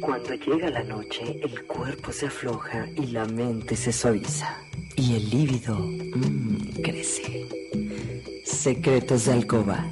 [0.00, 4.58] Cuando llega la noche, el cuerpo se afloja y la mente se suaviza.
[4.96, 7.46] Y el líbido mmm, crece.
[8.44, 9.86] Secretos de Alcoba,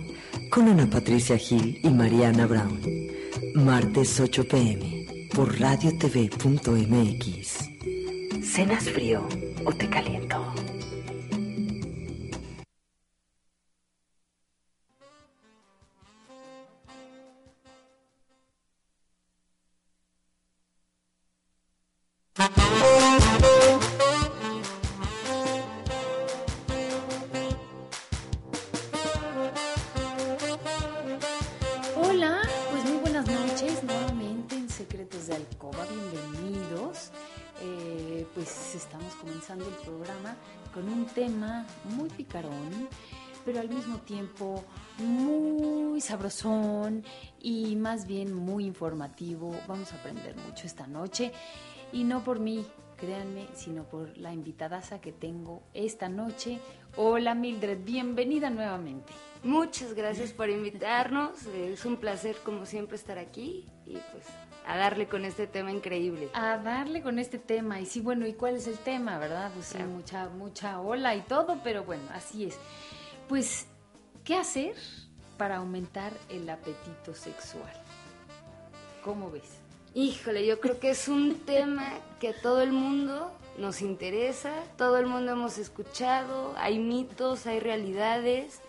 [0.50, 2.80] con Ana Patricia Gil y Mariana Brown.
[3.54, 7.70] Martes 8 pm, por radiotv.mx.
[8.42, 9.26] ¿Cenas frío
[9.64, 10.52] o te caliento?
[42.30, 42.88] Picarón,
[43.44, 44.64] pero al mismo tiempo
[44.98, 47.04] muy sabrosón
[47.40, 49.54] y más bien muy informativo.
[49.66, 51.32] Vamos a aprender mucho esta noche
[51.92, 52.64] y no por mí,
[52.96, 56.60] créanme, sino por la invitadaza que tengo esta noche.
[56.96, 59.12] Hola Mildred, bienvenida nuevamente.
[59.42, 61.46] Muchas gracias por invitarnos.
[61.46, 64.26] Es un placer, como siempre, estar aquí y pues
[64.70, 66.30] a darle con este tema increíble.
[66.32, 67.80] A darle con este tema.
[67.80, 69.50] Y sí, bueno, ¿y cuál es el tema, verdad?
[69.52, 72.56] Pues sí, mucha, mucha ola y todo, pero bueno, así es.
[73.28, 73.66] Pues,
[74.22, 74.76] ¿qué hacer
[75.36, 77.72] para aumentar el apetito sexual?
[79.02, 79.58] ¿Cómo ves?
[79.92, 81.88] Híjole, yo creo que es un tema
[82.20, 87.58] que a todo el mundo nos interesa, todo el mundo hemos escuchado, hay mitos, hay
[87.58, 88.60] realidades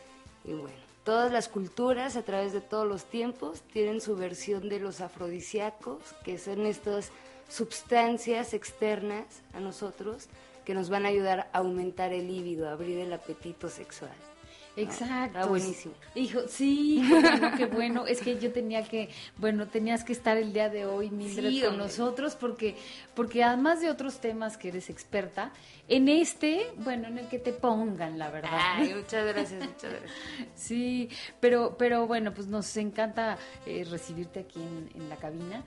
[0.46, 4.80] y bueno, todas las culturas a través de todos los tiempos tienen su versión de
[4.80, 7.12] los afrodisíacos, que son estas
[7.50, 10.28] sustancias externas a nosotros
[10.66, 14.12] que nos van a ayudar a aumentar el líbido, a abrir el apetito sexual.
[14.76, 15.40] Exacto.
[15.40, 15.94] Está buenísimo.
[16.16, 18.08] Hijo, sí, qué bueno, qué bueno.
[18.08, 21.62] Es que yo tenía que, bueno, tenías que estar el día de hoy, Mildred, Sí,
[21.62, 22.76] con nosotros, porque,
[23.14, 25.52] porque además de otros temas que eres experta,
[25.88, 28.52] en este, bueno, en el que te pongan, la verdad.
[28.54, 30.12] Ay, muchas gracias, muchas gracias.
[30.56, 31.09] Sí,
[31.40, 35.64] pero, pero bueno, pues nos encanta eh, recibirte aquí en, en la cabina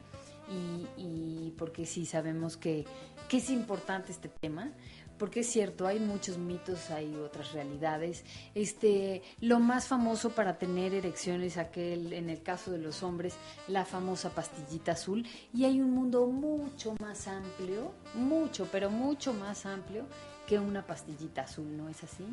[0.49, 2.85] y, y porque sí sabemos que,
[3.29, 4.73] que es importante este tema.
[5.19, 8.25] Porque es cierto, hay muchos mitos, hay otras realidades.
[8.55, 13.35] Este, lo más famoso para tener erecciones, aquel, en el caso de los hombres,
[13.69, 15.27] la famosa pastillita azul.
[15.53, 20.07] Y hay un mundo mucho más amplio, mucho, pero mucho más amplio
[20.47, 22.25] que una pastillita azul, ¿no es así?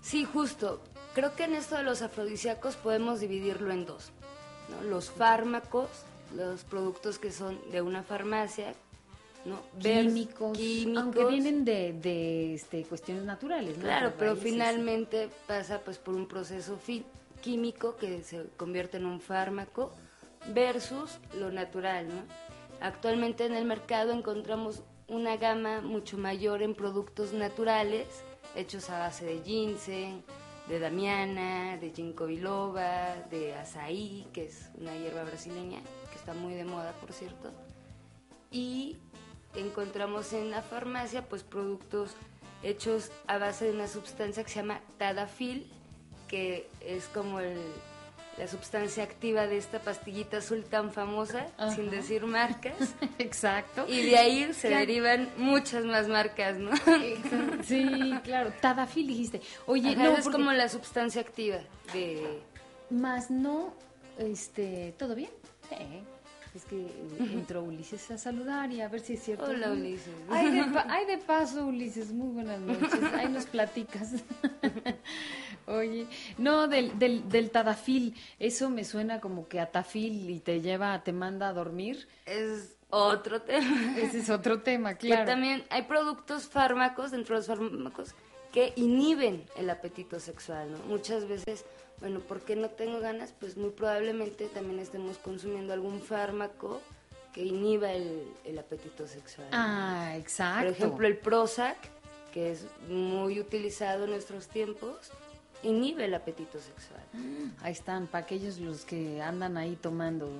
[0.00, 0.82] Sí, justo.
[1.14, 4.12] Creo que en esto de los afrodisíacos podemos dividirlo en dos.
[4.88, 5.88] Los fármacos,
[6.34, 8.74] los productos que son de una farmacia,
[9.48, 9.60] ¿no?
[9.80, 11.02] Químicos, químicos.
[11.02, 13.84] aunque vienen de, de este, cuestiones naturales, ¿no?
[13.84, 14.52] Claro, pero raíces.
[14.52, 16.78] finalmente pasa pues por un proceso
[17.40, 19.92] químico que se convierte en un fármaco
[20.54, 22.22] versus lo natural, ¿no?
[22.80, 28.06] Actualmente en el mercado encontramos una gama mucho mayor en productos naturales
[28.54, 30.22] hechos a base de ginseng,
[30.68, 35.80] de damiana, de ginkgo biloba, de azaí, que es una hierba brasileña
[36.10, 37.50] que está muy de moda, por cierto.
[38.50, 38.96] Y
[39.54, 42.12] encontramos en la farmacia pues productos
[42.62, 45.70] hechos a base de una sustancia que se llama tadafil,
[46.28, 47.58] que es como el-
[48.36, 51.74] la sustancia activa de esta pastillita azul tan famosa, Ajá.
[51.74, 52.74] sin decir marcas.
[53.18, 53.84] Exacto.
[53.88, 56.70] Y de ahí se derivan muchas más marcas, ¿no?
[57.64, 58.52] Sí, claro.
[58.60, 59.40] Tadafil dijiste.
[59.66, 61.58] Oye, Ajá, no, es porque- como la sustancia activa
[61.92, 62.40] de...
[62.90, 63.74] más no,
[64.18, 65.30] este, ¿todo bien?
[65.68, 66.02] Sí.
[66.54, 66.90] Es que eh,
[67.34, 69.44] entró Ulises a saludar y a ver si es cierto.
[69.44, 69.70] Hola.
[69.70, 70.12] Ulises.
[70.30, 73.00] Ay, de, pa- ay, de paso, Ulises, muy buenas noches.
[73.14, 74.14] Ahí nos platicas.
[75.66, 76.06] Oye,
[76.38, 81.12] no, del, del, del tadafil, eso me suena como que atafil y te lleva, te
[81.12, 82.08] manda a dormir.
[82.24, 83.98] Es otro tema.
[83.98, 85.26] Ese es otro tema, Que claro.
[85.26, 88.14] también hay productos fármacos, dentro de los fármacos,
[88.50, 90.78] que inhiben el apetito sexual, ¿no?
[90.86, 91.66] Muchas veces,
[92.00, 93.34] bueno, ¿por qué no tengo ganas?
[93.38, 96.80] Pues muy probablemente también estemos consumiendo algún fármaco
[97.32, 99.48] que inhiba el, el apetito sexual.
[99.50, 99.56] ¿no?
[99.56, 100.64] Ah, exacto.
[100.64, 101.76] Por ejemplo, el Prozac,
[102.32, 105.10] que es muy utilizado en nuestros tiempos,
[105.62, 107.02] inhibe el apetito sexual.
[107.62, 110.30] Ahí están, para aquellos los que andan ahí tomando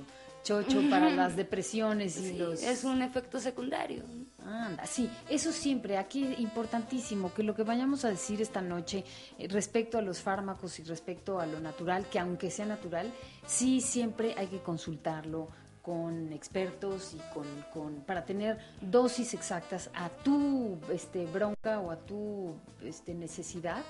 [0.49, 2.63] chocho para las depresiones y Sí, los...
[2.63, 4.03] Es un efecto secundario.
[4.45, 9.05] Anda, sí, eso siempre, aquí es importantísimo que lo que vayamos a decir esta noche
[9.39, 13.13] eh, respecto a los fármacos y respecto a lo natural, que aunque sea natural,
[13.47, 15.49] sí siempre hay que consultarlo
[15.83, 21.97] con expertos y con, con para tener dosis exactas a tu este bronca o a
[21.97, 23.83] tu este necesidad.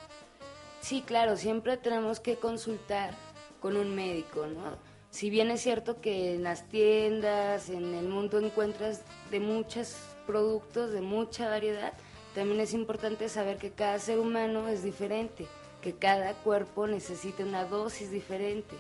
[0.81, 3.15] Sí, claro, siempre tenemos que consultar
[3.61, 4.88] con un médico, ¿no?
[5.11, 9.97] Si bien es cierto que en las tiendas, en el mundo encuentras de muchos
[10.27, 11.95] productos, de mucha variedad,
[12.35, 15.47] también es importante saber que cada ser humano es diferente,
[15.83, 18.77] que cada cuerpo necesita una dosis diferente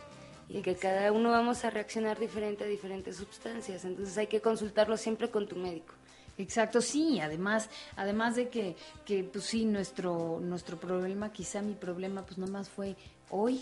[0.48, 3.84] y que cada uno vamos a reaccionar diferente a diferentes sustancias.
[3.84, 5.94] Entonces hay que consultarlo siempre con tu médico.
[6.38, 12.24] Exacto, sí, además, además de que, que pues sí, nuestro, nuestro problema, quizá mi problema,
[12.24, 12.94] pues nada más fue
[13.28, 13.60] hoy,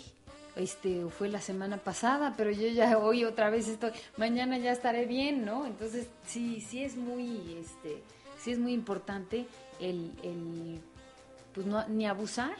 [0.57, 5.05] este, fue la semana pasada, pero yo ya hoy otra vez estoy, mañana ya estaré
[5.05, 5.65] bien, ¿no?
[5.65, 8.01] Entonces, sí, sí es muy, este,
[8.39, 9.47] sí es muy importante
[9.79, 10.81] el, el
[11.53, 12.55] pues no, ni abusar,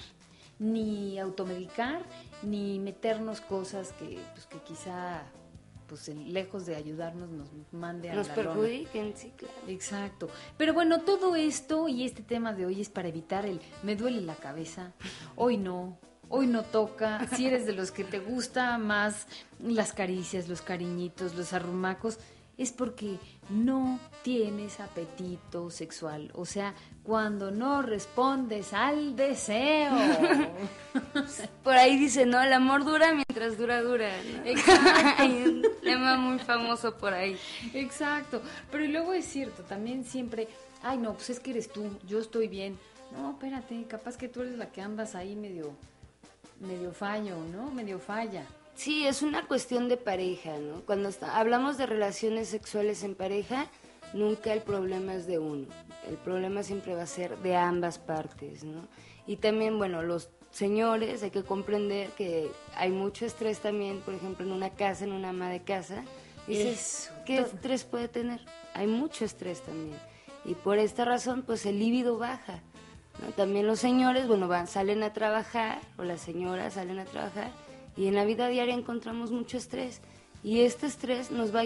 [0.59, 2.01] ni automedicar,
[2.41, 5.23] ni meternos cosas que, pues que quizá,
[5.87, 9.53] pues lejos de ayudarnos, nos mande a Nos la perjudiquen, sí, claro.
[9.67, 10.29] Exacto.
[10.57, 14.21] Pero bueno, todo esto y este tema de hoy es para evitar el me duele
[14.21, 14.93] la cabeza,
[15.35, 15.97] hoy no,
[16.29, 17.27] hoy no toca.
[17.35, 19.27] Si eres de los que te gusta más
[19.59, 22.19] las caricias, los cariñitos, los arrumacos,
[22.57, 23.17] es porque
[23.49, 26.31] no tienes apetito sexual.
[26.33, 29.93] O sea, cuando no respondes al deseo.
[31.63, 34.09] Por ahí dice, no, el amor dura mientras dura, dura.
[34.23, 34.45] ¿no?
[34.45, 35.13] Exacto.
[35.17, 37.37] Hay un lema muy famoso por ahí.
[37.73, 38.41] Exacto,
[38.71, 40.47] pero luego es cierto, también siempre,
[40.83, 42.77] ay no, pues es que eres tú, yo estoy bien.
[43.13, 45.75] No, espérate, capaz que tú eres la que andas ahí medio,
[46.59, 47.71] medio fallo, ¿no?
[47.71, 48.45] Medio falla.
[48.75, 50.81] Sí, es una cuestión de pareja, ¿no?
[50.85, 53.67] Cuando está- hablamos de relaciones sexuales en pareja,
[54.13, 55.67] nunca el problema es de uno.
[56.07, 58.87] El problema siempre va a ser de ambas partes, ¿no?
[59.25, 64.45] Y también, bueno, los señores hay que comprender que hay mucho estrés también, por ejemplo,
[64.45, 66.03] en una casa, en una ama de casa.
[66.47, 67.47] Dices, Eso, ¿qué todo.
[67.47, 68.39] estrés puede tener?
[68.73, 69.97] Hay mucho estrés también.
[70.45, 72.61] Y por esta razón, pues el líbido baja.
[73.35, 77.51] También los señores, bueno, van, salen a trabajar, o las señoras salen a trabajar,
[77.95, 80.01] y en la vida diaria encontramos mucho estrés.
[80.43, 81.63] Y este estrés nos va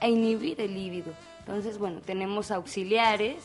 [0.00, 1.12] a inhibir el líbido.
[1.40, 3.36] Entonces, bueno, tenemos auxiliares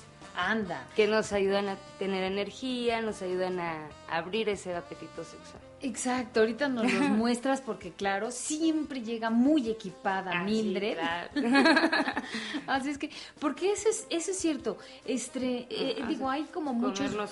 [0.48, 0.88] Anda.
[0.96, 5.62] que nos ayudan a tener energía, nos ayudan a abrir ese apetito sexual.
[5.82, 10.98] Exacto, ahorita nos los muestras porque claro, siempre llega muy equipada Ah, sí, Mildred.
[10.98, 11.30] claro.
[12.68, 13.10] Así es que,
[13.40, 14.78] porque eso es, eso es cierto.
[15.06, 16.08] Este, eh, Ajá.
[16.10, 17.14] digo, hay como muchos.
[17.14, 17.26] Una.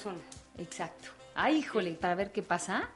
[0.58, 1.10] Exacto.
[1.40, 2.90] Ay, híjole, para ver qué pasa.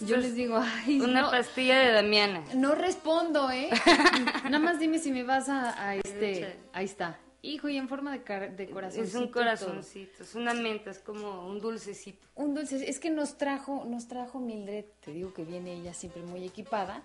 [0.00, 2.42] Yo les digo, ay, Una no, pastilla de Damiana.
[2.54, 3.68] no respondo, ¿eh?
[4.44, 6.56] Nada más dime si me vas a, a este.
[6.72, 7.18] Ahí está.
[7.44, 9.02] Hijo, y en forma de, car- de corazón.
[9.04, 12.26] Es un corazoncito, es una menta, es como un dulcecito.
[12.36, 12.88] Un dulce.
[12.88, 14.84] Es que nos trajo, nos trajo Mildred.
[15.04, 17.02] Te digo que viene ella siempre muy equipada.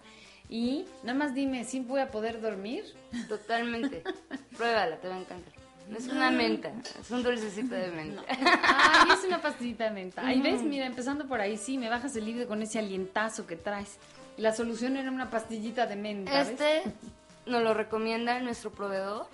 [0.49, 2.85] Y nada más dime, ¿sí voy a poder dormir?
[3.27, 4.03] Totalmente.
[4.57, 5.53] Pruébala, te va a encantar.
[5.89, 8.21] No es una menta, es un dulcecito de menta.
[8.27, 10.25] Ay, es una pastillita de menta.
[10.27, 13.55] Ahí ves, mira, empezando por ahí, sí, me bajas el libro con ese alientazo que
[13.55, 13.97] traes.
[14.35, 16.31] La solución era una pastillita de menta.
[16.43, 16.49] ¿ves?
[16.49, 16.83] Este
[17.45, 19.27] nos lo recomienda nuestro proveedor,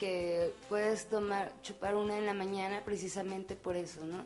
[0.00, 4.24] que puedes tomar, chupar una en la mañana precisamente por eso, ¿no?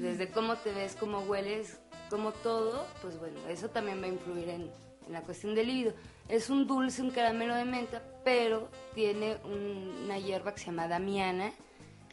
[0.00, 4.48] Desde cómo te ves, cómo hueles, cómo todo, pues bueno, eso también va a influir
[4.48, 4.70] en,
[5.06, 5.92] en la cuestión del líbido.
[6.28, 10.86] Es un dulce, un caramelo de menta, pero tiene un- una hierba que se llama
[10.88, 11.50] damiana,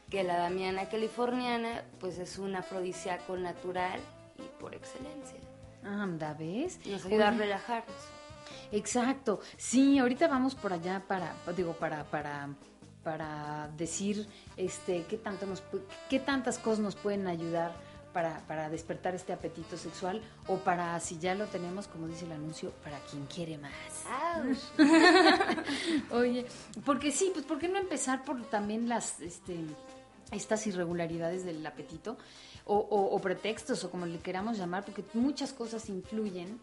[0.09, 3.99] que la damiana californiana, pues es un afrodisíaco natural
[4.37, 5.37] y por excelencia.
[5.83, 6.79] Anda, ¿ves?
[6.85, 7.95] Nos ayuda a Oye, relajarnos.
[8.71, 9.39] Exacto.
[9.57, 12.49] Sí, ahorita vamos por allá para, digo, para, para,
[13.03, 15.61] para decir, este, qué tanto nos,
[16.09, 17.73] qué tantas cosas nos pueden ayudar
[18.13, 22.31] para, para despertar este apetito sexual o para, si ya lo tenemos, como dice el
[22.33, 23.71] anuncio, para quien quiere más.
[26.11, 26.45] Oye,
[26.85, 29.57] porque sí, pues ¿por qué no empezar por también las, este,
[30.31, 32.17] estas irregularidades del apetito
[32.65, 36.59] o, o- o pretextos o como le queramos llamar, porque muchas cosas influyen,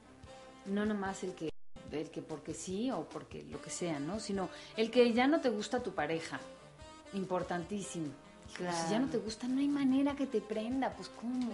[0.67, 1.51] no nomás el que,
[1.93, 4.21] el que porque sí o porque lo que sea, ¿no?
[4.21, 6.39] Sino el que ya no te gusta tu pareja,
[7.15, 8.09] importantísimo.
[8.57, 8.77] Claro.
[8.85, 11.53] Si ya no te gusta, no hay manera que te prenda, pues ¿cómo?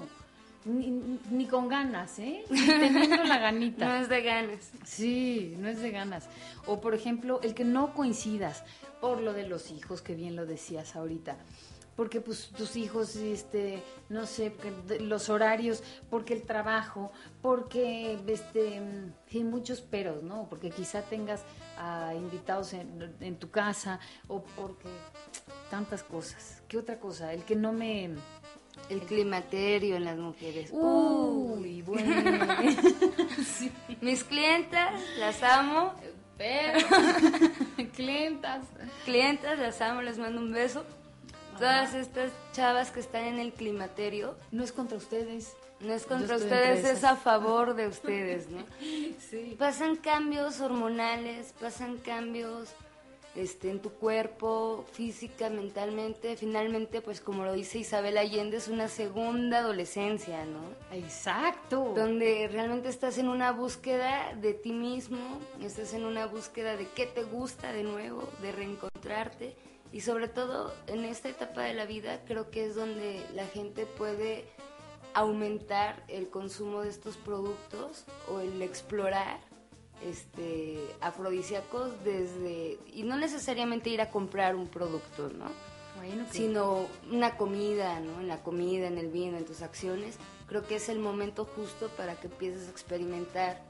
[0.65, 2.45] Ni, ni- ni con ganas, ¿eh?
[2.51, 3.87] Ni teniendo la ganita.
[3.89, 4.71] No es de ganas.
[4.85, 6.29] Sí, no es de ganas.
[6.67, 8.65] O por ejemplo, el que no coincidas
[9.01, 11.37] por lo de los hijos, que bien lo decías ahorita.
[11.97, 14.55] Porque pues tus hijos, este, no sé,
[15.01, 17.11] los horarios, porque el trabajo,
[17.41, 18.83] porque este,
[19.33, 20.47] hay muchos peros, ¿no?
[20.49, 21.43] Porque quizá tengas
[21.79, 23.99] a invitados en, tu casa
[24.29, 24.89] o porque
[25.71, 26.63] tantas cosas.
[26.69, 27.33] ¿Qué otra cosa?
[27.33, 28.11] El que no me...
[28.91, 30.71] El climaterio en las mujeres.
[30.71, 32.55] Uy, bueno.
[34.03, 35.95] Mis clientas, las amo.
[36.37, 36.79] Pero,
[37.95, 38.67] clientas.
[39.07, 40.85] Clientas, las amo, les mando un beso.
[41.59, 44.37] Todas estas chavas que están en el climaterio.
[44.51, 45.55] No es contra ustedes.
[45.81, 48.65] No es contra ustedes, es a favor de ustedes, ¿no?
[49.31, 49.57] Sí.
[49.59, 52.71] Pasan cambios hormonales, pasan cambios
[53.37, 56.37] este, en tu cuerpo, física, mentalmente.
[56.37, 60.63] Finalmente, pues como lo dice Isabel Allende, es una segunda adolescencia, ¿no?
[60.97, 61.93] Exacto.
[61.95, 67.07] Donde realmente estás en una búsqueda de ti mismo, estás en una búsqueda de qué
[67.07, 69.55] te gusta de nuevo, de reencontrarte.
[69.93, 73.87] Y sobre todo en esta etapa de la vida creo que es donde la gente
[73.87, 74.45] puede
[75.15, 79.41] aumentar el consumo de estos productos o el explorar
[80.05, 85.51] este afrodisíacos desde y no necesariamente ir a comprar un producto, ¿no?
[86.31, 88.21] Sino una comida, ¿no?
[88.21, 90.19] En la comida, en el vino, en tus acciones.
[90.47, 93.63] Creo que es el momento justo para que empieces a experimentar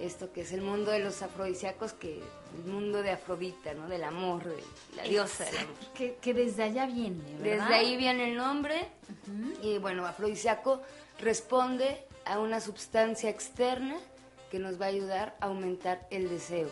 [0.00, 2.20] esto que es el mundo de los afrodisíacos, que
[2.54, 3.88] el mundo de Afrodita, ¿no?
[3.88, 4.62] Del amor, de
[4.96, 5.74] la diosa del amor.
[5.94, 7.68] Que, desde allá viene, ¿verdad?
[7.68, 8.88] Desde ahí viene el nombre.
[9.62, 10.82] Y bueno, afrodisíaco
[11.20, 13.96] responde a una sustancia externa
[14.50, 16.70] que nos va a ayudar a aumentar el deseo.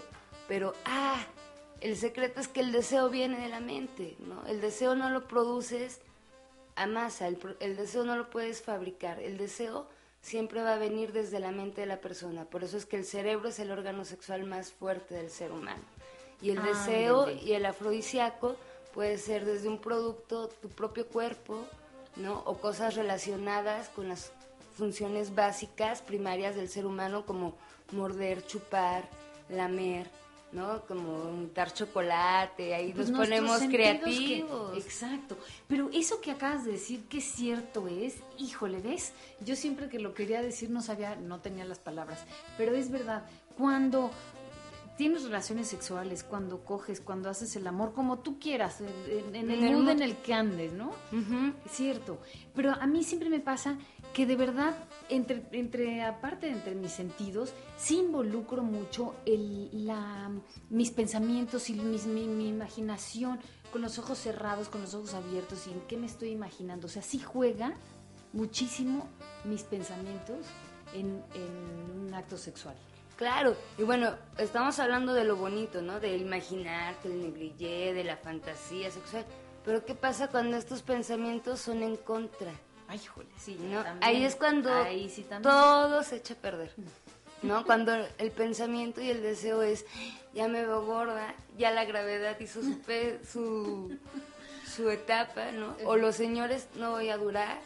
[0.48, 1.24] Pero, ah,
[1.80, 4.46] el secreto es que el deseo viene de la mente, ¿no?
[4.46, 6.00] El deseo no lo produces
[6.76, 9.88] a masa, el, el deseo no lo puedes fabricar, el deseo
[10.22, 12.44] siempre va a venir desde la mente de la persona.
[12.44, 15.82] Por eso es que el cerebro es el órgano sexual más fuerte del ser humano.
[16.40, 18.56] Y el deseo y el afrodisíaco
[18.94, 21.66] puede ser desde un producto, tu propio cuerpo,
[22.16, 22.42] ¿no?
[22.46, 24.32] O cosas relacionadas con las
[24.76, 27.54] funciones básicas, primarias del ser humano, como
[27.92, 29.04] morder, chupar,
[29.48, 30.08] lamer,
[30.52, 30.82] ¿no?
[30.86, 34.76] Como dar chocolate, ahí pues nos ponemos creativos.
[34.76, 35.36] exacto.
[35.68, 39.12] Pero eso que acabas de decir, que cierto es, híjole, ¿ves?
[39.40, 42.24] Yo siempre que lo quería decir no sabía, no tenía las palabras,
[42.56, 43.24] pero es verdad,
[43.56, 44.10] cuando
[44.96, 49.90] tienes relaciones sexuales, cuando coges, cuando haces el amor, como tú quieras, en, el mundo
[49.90, 50.92] en el que andes, ¿no?
[51.64, 52.20] Es cierto.
[52.54, 53.78] Pero a mí siempre me pasa
[54.12, 54.74] que de verdad,
[55.08, 60.30] entre, entre aparte entre mis sentidos, sí involucro mucho el, la,
[60.70, 63.40] mis pensamientos y mi, mi, imaginación
[63.72, 66.86] con los ojos cerrados, con los ojos abiertos y en qué me estoy imaginando.
[66.86, 67.74] O sea, sí juega
[68.32, 69.08] muchísimo
[69.44, 70.46] mis pensamientos
[70.94, 72.76] en, en un acto sexual.
[73.16, 76.00] Claro, y bueno, estamos hablando de lo bonito, ¿no?
[76.00, 79.24] De imaginar, del negligé, de la fantasía sexual.
[79.64, 82.52] Pero ¿qué pasa cuando estos pensamientos son en contra?
[82.92, 83.82] Ay, jole, sí, ¿no?
[84.02, 84.68] Ahí es cuando
[85.42, 86.74] todo se echa a perder.
[87.40, 87.64] ¿No?
[87.64, 89.86] Cuando el pensamiento y el deseo es,
[90.34, 92.78] ya me veo gorda, ya la gravedad hizo su,
[93.26, 93.98] su,
[94.68, 95.74] su etapa, ¿no?
[95.86, 97.60] O los señores, no voy a durar,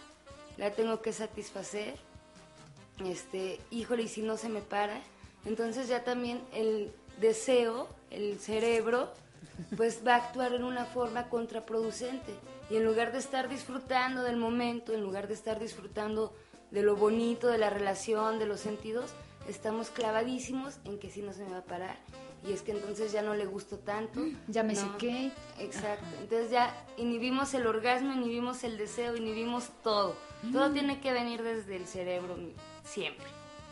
[0.58, 1.96] la tengo que satisfacer,
[3.04, 5.00] este, híjole, y si no se me para,
[5.44, 9.12] entonces ya también el deseo, el cerebro,
[9.76, 12.34] pues va a actuar en una forma contraproducente.
[12.70, 16.34] Y en lugar de estar disfrutando del momento, en lugar de estar disfrutando
[16.70, 19.12] de lo bonito, de la relación, de los sentidos,
[19.48, 21.96] estamos clavadísimos en que si no se me va a parar.
[22.46, 24.20] Y es que entonces ya no le gusto tanto.
[24.46, 25.32] Ya me sé qué.
[25.58, 26.06] Exacto.
[26.20, 30.16] Entonces ya inhibimos el orgasmo, inhibimos el deseo, inhibimos todo.
[30.52, 30.72] Todo mm.
[30.72, 32.36] tiene que venir desde el cerebro
[32.84, 33.26] siempre.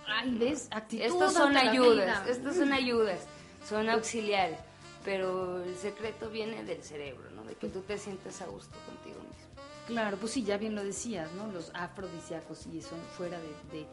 [0.07, 0.69] Ay, ¿ves?
[0.71, 3.21] Actitud Estos son ayudas, estos son ayudas,
[3.69, 4.59] son auxiliares,
[5.05, 7.45] pero el secreto viene del cerebro, ¿no?
[7.45, 9.45] De que tú te sientes a gusto contigo mismo.
[9.87, 11.47] Claro, pues sí, ya bien lo decías, ¿no?
[11.53, 13.87] Los afrodisíacos y son fuera de,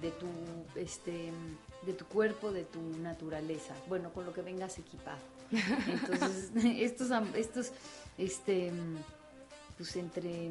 [0.00, 0.28] de, tu
[0.78, 1.32] este
[1.84, 3.74] de tu cuerpo, de tu naturaleza.
[3.88, 5.18] Bueno, con lo que vengas equipado.
[5.50, 7.72] Entonces, estos estos
[8.16, 8.72] este
[9.76, 10.50] pues entre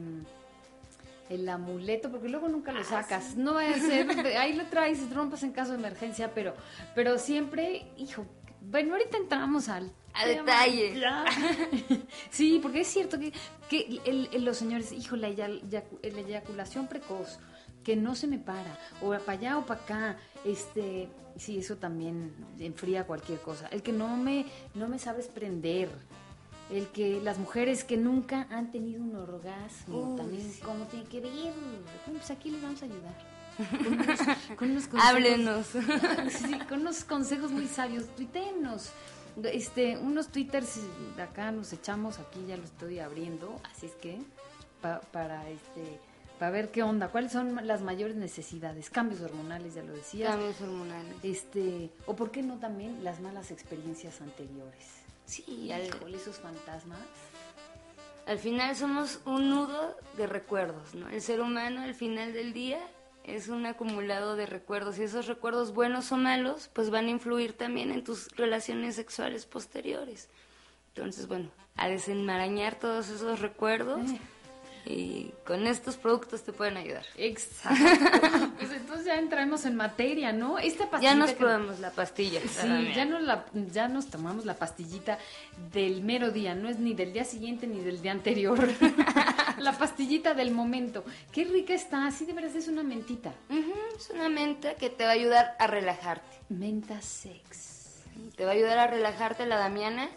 [1.29, 3.37] el amuleto, porque luego nunca lo ah, sacas.
[3.37, 6.53] No vaya a ser, ahí lo traes rompas en caso de emergencia, pero,
[6.93, 8.25] pero siempre, hijo,
[8.59, 11.01] bueno, ahorita entramos al a detalle.
[12.29, 13.33] sí, porque es cierto que,
[13.69, 14.01] que
[14.39, 17.39] los señores, hijo, la, eyaculación precoz,
[17.83, 22.33] que no se me para, o para allá o para acá, este, sí, eso también
[22.59, 23.67] enfría cualquier cosa.
[23.67, 25.89] El que no me, no me sabes prender,
[26.69, 31.53] el que las mujeres que nunca han tenido un orgasmo, también cómo tiene que ver,
[32.05, 33.31] pues aquí les vamos a ayudar.
[34.57, 35.67] Con unos, consejos, Háblenos.
[36.29, 38.91] Sí, con unos consejos muy sabios, tuitenos.
[39.43, 40.79] Este, unos twitters
[41.15, 44.19] de acá nos echamos, aquí ya lo estoy abriendo, así es que
[44.81, 45.99] para este
[46.41, 50.31] para ver qué onda, cuáles son las mayores necesidades, cambios hormonales, ya lo decías.
[50.31, 51.15] Cambios hormonales.
[51.21, 55.03] Este, o por qué no también las malas experiencias anteriores.
[55.27, 55.83] Sí, al,
[56.15, 56.97] esos fantasmas.
[58.25, 61.09] Al final somos un nudo de recuerdos, ¿no?
[61.09, 62.79] El ser humano al final del día
[63.23, 67.53] es un acumulado de recuerdos y esos recuerdos buenos o malos pues van a influir
[67.53, 70.29] también en tus relaciones sexuales posteriores.
[70.93, 74.01] Entonces, bueno, a desenmarañar todos esos recuerdos.
[74.83, 77.05] Y con estos productos te pueden ayudar.
[77.15, 77.77] Exacto.
[78.57, 80.57] pues entonces ya entramos en materia, ¿no?
[80.57, 81.13] Esta pastilla.
[81.13, 82.41] Ya nos probamos la pastilla.
[82.41, 85.19] Sí, ya nos, la, ya nos tomamos la pastillita
[85.71, 86.55] del mero día.
[86.55, 88.57] No es ni del día siguiente ni del día anterior.
[89.61, 91.03] la pastillita del momento.
[91.31, 92.07] Qué rica está.
[92.07, 93.33] Así de verdad es una mentita.
[93.97, 96.37] es una menta que te va a ayudar a relajarte.
[96.49, 98.03] Menta sex.
[98.35, 100.09] Te va a ayudar a relajarte la Damiana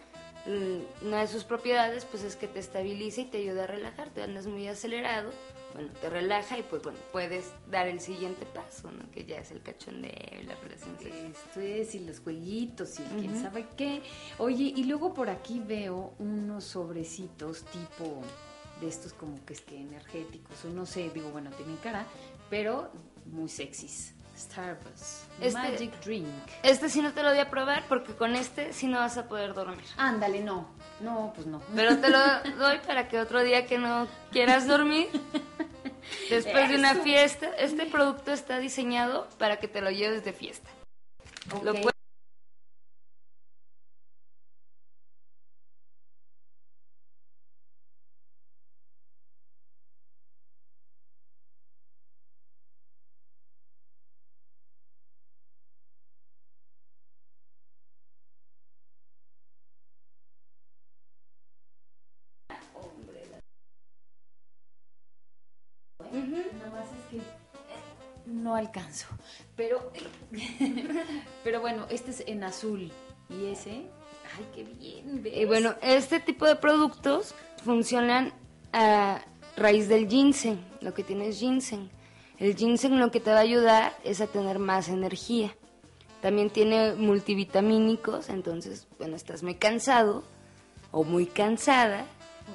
[0.46, 4.22] Mm, una de sus propiedades pues es que te estabiliza y te ayuda a relajarte,
[4.22, 5.30] andas muy acelerado,
[5.72, 9.10] bueno, te relaja y pues bueno, puedes dar el siguiente paso, ¿no?
[9.10, 13.40] Que ya es el cachondeo y la relación Esto es, y los jueguitos y quién
[13.40, 14.02] sabe qué.
[14.36, 18.20] Oye, y luego por aquí veo unos sobrecitos tipo
[18.80, 22.06] de estos como que es que energéticos, o no sé, digo, bueno, tienen cara,
[22.50, 22.90] pero
[23.26, 24.14] muy sexys.
[24.36, 25.26] Starbucks.
[25.40, 26.26] Este, Magic Drink.
[26.62, 29.28] Este sí no te lo voy a probar porque con este sí no vas a
[29.28, 29.84] poder dormir.
[29.96, 30.68] Ándale, no.
[31.00, 31.62] No, pues no.
[31.74, 32.18] Pero te lo
[32.58, 35.08] doy para que otro día que no quieras dormir,
[36.30, 40.68] después de una fiesta, este producto está diseñado para que te lo lleves de fiesta.
[41.62, 41.74] Lo
[68.74, 69.06] alcanzo.
[69.56, 69.92] Pero,
[71.44, 72.92] pero bueno, este es en azul.
[73.30, 73.70] Y ese,
[74.36, 75.22] ay, qué bien.
[75.24, 77.34] Y bueno, este tipo de productos
[77.64, 78.32] funcionan
[78.72, 79.22] a
[79.56, 80.58] raíz del ginseng.
[80.80, 81.88] Lo que tiene es ginseng.
[82.38, 85.54] El ginseng lo que te va a ayudar es a tener más energía.
[86.20, 90.24] También tiene multivitamínicos, entonces, bueno, estás muy cansado
[90.90, 92.06] o muy cansada.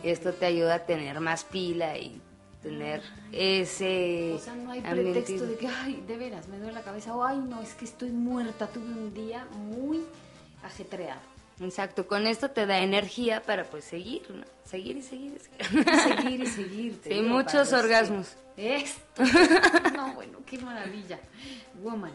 [0.04, 2.20] Esto te ayuda a tener más pila y
[2.62, 4.34] tener ese...
[4.34, 7.24] O sea, no hay pretexto de que, ay, de veras, me duele la cabeza, o
[7.24, 10.04] ay, no, es que estoy muerta, tuve un día muy
[10.64, 11.22] ajetreado.
[11.62, 14.46] Exacto, con esto te da energía para pues seguir, ¿no?
[14.64, 15.42] Seguir y seguir.
[15.70, 17.00] Seguir y seguir.
[17.04, 18.36] Sí, muchos orgasmos.
[18.56, 19.24] Esto.
[19.94, 21.20] No, bueno, qué maravilla.
[21.84, 22.14] Woman.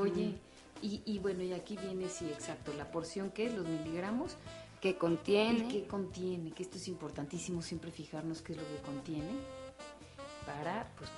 [0.00, 0.34] Oye,
[0.82, 4.36] y, y bueno, y aquí viene, sí, exacto, la porción que es, los miligramos.
[4.80, 5.66] Que contiene.
[5.68, 6.52] ¿Qué contiene?
[6.52, 9.30] Que esto es importantísimo siempre fijarnos qué es lo que contiene
[10.46, 11.10] para, pues,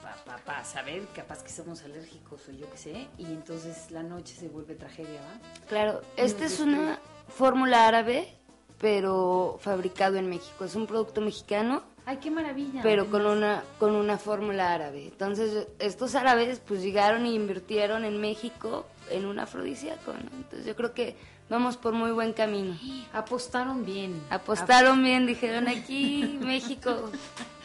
[0.45, 4.49] para saber, capaz que somos alérgicos o yo qué sé, y entonces la noche se
[4.49, 5.67] vuelve tragedia, ¿va?
[5.69, 8.35] Claro, esta es una fórmula árabe,
[8.79, 10.65] pero fabricado en México.
[10.65, 11.83] Es un producto mexicano.
[12.07, 12.81] ¡Ay, qué maravilla!
[12.83, 15.09] Pero con una, con una fórmula árabe.
[15.09, 20.37] Entonces, estos árabes, pues, llegaron y invirtieron en México en un afrodisíaco, ¿no?
[20.37, 21.17] Entonces, yo creo que
[21.51, 22.79] vamos por muy buen camino.
[23.13, 24.23] Apostaron bien.
[24.31, 27.11] Apostaron bien, dijeron aquí, México.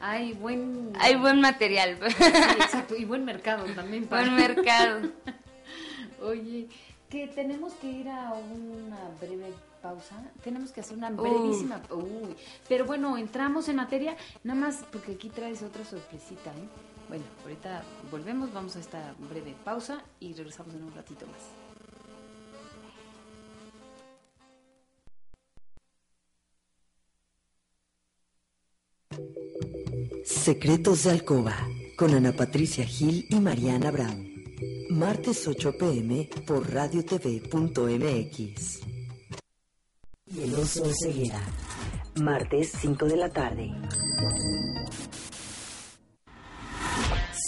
[0.00, 0.92] Hay buen...
[0.98, 1.98] Hay buen material.
[2.60, 4.06] exacto, y buen mercado también.
[4.06, 4.22] Para...
[4.22, 5.10] Buen mercado.
[6.22, 6.68] Oye,
[7.08, 9.52] que tenemos que ir a una breve
[9.82, 10.22] pausa.
[10.42, 11.80] Tenemos que hacer una brevísima...
[11.90, 12.36] Uy.
[12.68, 16.68] Pero bueno, entramos en materia, nada más porque aquí traes otra sorpresita, ¿eh?
[17.08, 21.57] Bueno, ahorita volvemos, vamos a esta breve pausa y regresamos en un ratito más.
[30.24, 31.56] Secretos de Alcoba
[31.96, 34.28] con Ana Patricia Gil y Mariana Brown.
[34.90, 37.50] Martes 8 pm por radiotv.mx.
[40.26, 41.40] Y el oso ceguera.
[42.20, 43.70] Martes 5 de la tarde.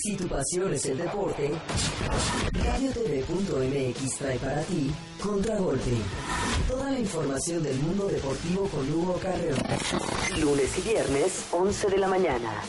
[0.02, 1.50] Si tu pasión es el deporte,
[2.52, 4.90] radiotv.mx trae para ti
[5.22, 5.92] Contragolpe.
[6.66, 9.58] Toda la información del mundo deportivo con Hugo Carreón.
[10.40, 12.62] Lunes y viernes, 11 de la mañana.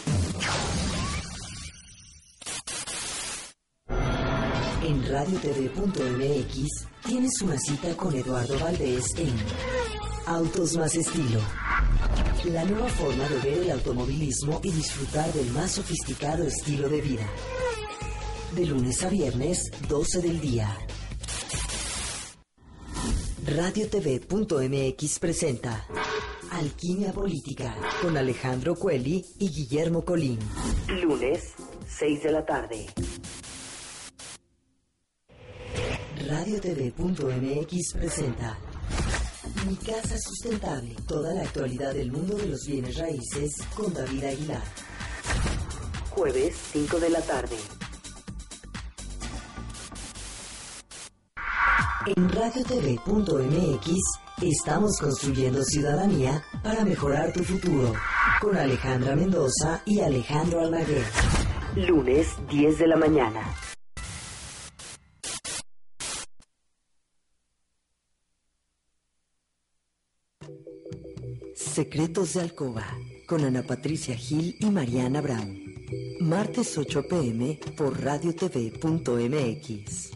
[4.83, 9.33] En radiotv.mx tienes una cita con Eduardo Valdés en
[10.25, 11.39] Autos más estilo.
[12.45, 17.29] La nueva forma de ver el automovilismo y disfrutar del más sofisticado estilo de vida.
[18.55, 20.75] De lunes a viernes, 12 del día.
[23.45, 25.85] RadioTV.mx presenta
[26.49, 30.39] Alquimia Política con Alejandro Cuelli y Guillermo Colín.
[30.99, 31.53] Lunes,
[31.87, 32.87] 6 de la tarde.
[36.27, 38.57] RadioTV.mx presenta
[39.65, 40.95] Mi Casa Sustentable.
[41.07, 44.63] Toda la actualidad del mundo de los bienes raíces con David Aguilar.
[46.09, 47.55] Jueves, 5 de la tarde.
[52.15, 53.91] En radiotv.mx
[54.41, 57.93] estamos construyendo ciudadanía para mejorar tu futuro.
[58.41, 61.05] Con Alejandra Mendoza y Alejandro Almaguer.
[61.75, 63.41] Lunes 10 de la mañana.
[71.71, 72.85] Secretos de Alcoba
[73.25, 75.57] con Ana Patricia Gil y Mariana Brown.
[76.19, 80.11] Martes 8 pm por radiotv.mx.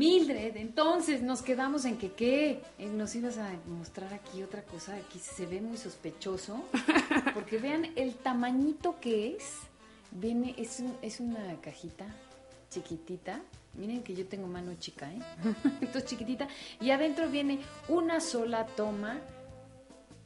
[0.00, 5.46] Entonces nos quedamos en que qué, nos ibas a mostrar aquí otra cosa, aquí se
[5.46, 6.62] ve muy sospechoso,
[7.34, 9.54] porque vean el tamañito que es,
[10.12, 12.06] viene, es, es una cajita
[12.70, 13.40] chiquitita,
[13.74, 15.18] miren que yo tengo mano chica, ¿eh?
[15.80, 16.46] Entonces chiquitita,
[16.80, 19.18] y adentro viene una sola toma,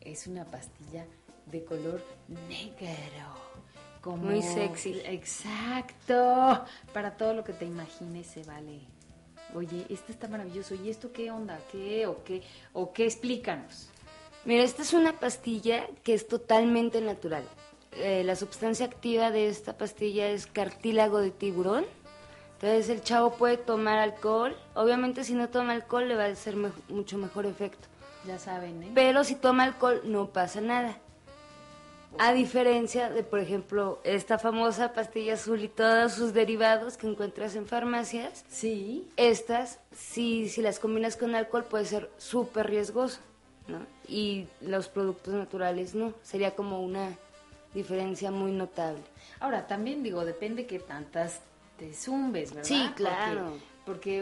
[0.01, 1.07] es una pastilla
[1.47, 2.03] de color
[2.49, 3.41] negro.
[4.01, 5.01] Como, Muy sexy.
[5.05, 6.65] Exacto.
[6.93, 8.81] Para todo lo que te imagines se vale
[9.55, 11.59] oye, este está maravilloso, ¿y esto qué onda?
[11.71, 12.43] ¿Qué o qué?
[12.73, 13.05] ¿O qué?
[13.05, 13.89] Explícanos.
[14.45, 17.45] Mira, esta es una pastilla que es totalmente natural.
[17.93, 21.85] Eh, la sustancia activa de esta pastilla es cartílago de tiburón.
[22.55, 24.57] Entonces el chavo puede tomar alcohol.
[24.75, 26.57] Obviamente si no toma alcohol le va a hacer
[26.89, 27.89] mucho mejor efecto.
[28.27, 28.93] Ya saben, ¿eh?
[28.95, 30.97] Pero si toma alcohol no pasa nada.
[32.19, 37.57] A diferencia de, por ejemplo, esta famosa pastilla azul y todos sus derivados que encuentras
[37.57, 38.45] en farmacias.
[38.49, 39.09] Sí.
[39.17, 43.21] Estas, si, si las combinas con alcohol, puede ser súper riesgoso,
[43.69, 43.81] ¿no?
[44.07, 46.13] Y los productos naturales no.
[46.23, 47.17] Sería como una
[47.75, 49.03] diferencia muy notable.
[49.41, 51.41] Ahora, también digo, depende que tantas
[51.79, 52.69] te zumbes, ¿verdad?
[52.69, 53.72] Sí, claro porque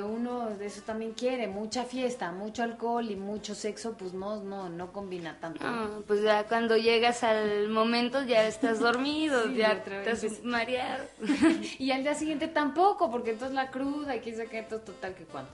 [0.02, 4.68] uno de eso también quiere, mucha fiesta, mucho alcohol y mucho sexo, pues no, no,
[4.68, 5.60] no combina tanto.
[6.06, 11.04] pues ya cuando llegas al momento ya estás dormido, ya estás mareado.
[11.78, 15.24] y al día siguiente tampoco, porque entonces la cruda y quién sabe qué, total que
[15.24, 15.52] cuánto.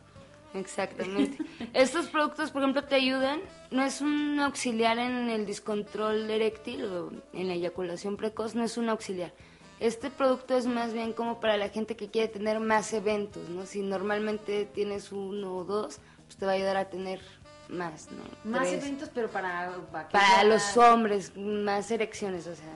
[0.55, 1.45] Exactamente.
[1.75, 3.41] Estos productos, por ejemplo, te ayudan,
[3.71, 8.79] no es un auxiliar en el descontrol eréctil o en la eyaculación precoz, no es
[8.79, 9.33] un auxiliar
[9.81, 13.67] este producto es más bien como para la gente que quiere tener más eventos, ¿no?
[13.67, 17.21] Si normalmente tienes uno o dos, pues te va a ayudar a tener
[17.69, 18.51] más, ¿no?
[18.51, 19.75] Más eventos, pero para...
[20.11, 22.73] Para, los hombres, más erecciones, o sea,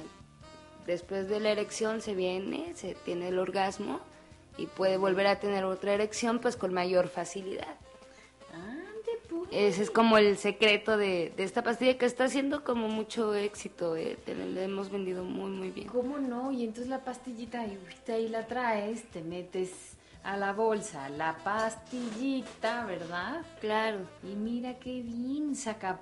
[0.87, 4.01] después de la erección se viene, se tiene el orgasmo
[4.57, 7.77] y puede volver a tener otra erección pues con mayor facilidad.
[9.51, 13.97] Ese es como el secreto de, esta pastilla que está haciendo como mucho éxito.
[13.97, 14.17] Eh.
[14.27, 15.89] la hemos vendido muy, muy bien.
[15.89, 16.53] ¿Cómo no?
[16.53, 17.79] Y entonces la pastillita, y
[18.13, 23.43] ahí la traes, te metes a la bolsa la pastillita, ¿verdad?
[23.61, 24.01] Claro.
[24.23, 26.01] Y mira qué bien saca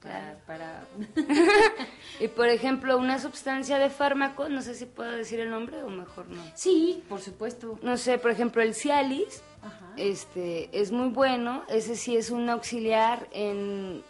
[0.00, 0.38] Claro.
[0.46, 0.86] Para...
[2.20, 5.90] y por ejemplo, una sustancia de fármaco, no sé si puedo decir el nombre o
[5.90, 6.42] mejor no.
[6.54, 7.78] Sí, por supuesto.
[7.82, 9.42] No sé, por ejemplo, el Cialis
[9.96, 14.02] este, es muy bueno, ese sí es un auxiliar en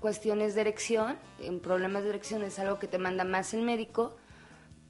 [0.00, 4.16] cuestiones de erección, en problemas de erección es algo que te manda más el médico,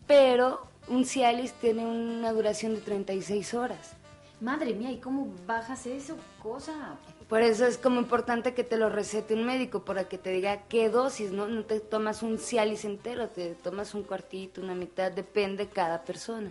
[0.07, 3.93] pero un Cialis tiene una duración de 36 horas.
[4.41, 6.17] Madre mía, ¿y cómo bajas eso?
[6.43, 6.97] Cosa.
[7.29, 10.63] Por eso es como importante que te lo recete un médico, para que te diga
[10.69, 11.47] qué dosis, ¿no?
[11.47, 16.51] No te tomas un Cialis entero, te tomas un cuartito, una mitad, depende cada persona.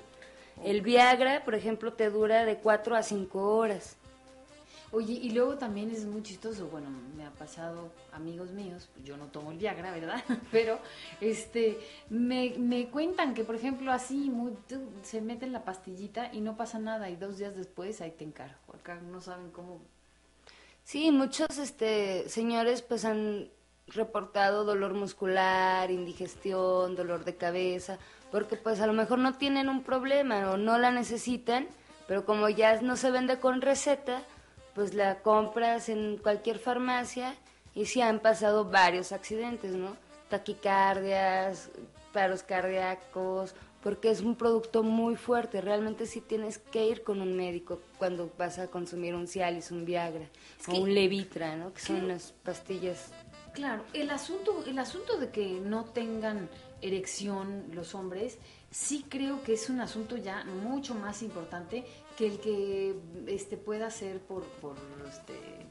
[0.63, 3.97] El Viagra, por ejemplo, te dura de 4 a 5 horas.
[4.91, 9.25] Oye, y luego también es muy chistoso, bueno, me ha pasado amigos míos, yo no
[9.25, 10.23] tomo el Viagra, ¿verdad?
[10.51, 10.79] Pero
[11.19, 11.77] este
[12.09, 14.53] me, me cuentan que, por ejemplo, así muy,
[15.03, 18.55] se meten la pastillita y no pasa nada y dos días después ahí te encargo.
[18.73, 19.81] Acá no saben cómo.
[20.87, 23.49] Sí, muchos este señores pues han
[23.87, 27.97] reportado dolor muscular, indigestión, dolor de cabeza
[28.31, 31.67] porque pues a lo mejor no tienen un problema o no la necesitan,
[32.07, 34.21] pero como ya no se vende con receta,
[34.75, 37.35] pues la compras en cualquier farmacia
[37.75, 39.97] y sí han pasado varios accidentes, ¿no?
[40.29, 41.69] Taquicardias,
[42.13, 43.55] paros cardíacos,
[43.87, 48.29] porque es un producto muy fuerte, realmente sí tienes que ir con un médico cuando
[48.37, 50.25] vas a consumir un Cialis, un Viagra
[50.67, 51.73] o un Levitra, ¿no?
[51.73, 53.13] Que son las pastillas
[53.53, 56.49] Claro, el asunto, el asunto de que no tengan
[56.81, 58.39] erección los hombres,
[58.71, 61.85] sí creo que es un asunto ya mucho más importante
[62.17, 62.93] que el que
[63.27, 64.75] este pueda ser por, por
[65.07, 65.65] este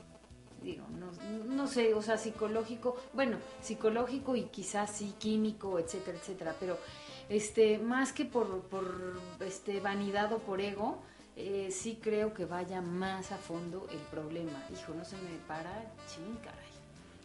[0.62, 1.12] digo, no,
[1.54, 6.78] no, sé, o sea, psicológico, bueno, psicológico y quizás sí químico, etcétera, etcétera, pero
[7.28, 11.02] este, más que por, por este, vanidad o por ego,
[11.36, 14.64] eh, sí creo que vaya más a fondo el problema.
[14.72, 16.66] Hijo, no se me para, ching, caray.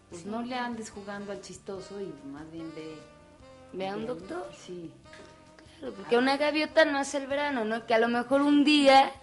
[0.10, 2.98] Pues no le andes jugando al chistoso y más bien de...
[3.74, 4.52] ¿Ve a un doctor?
[4.54, 4.92] Sí.
[5.80, 7.86] Claro, porque una gaviota no hace el verano, ¿no?
[7.86, 9.14] Que a lo mejor un día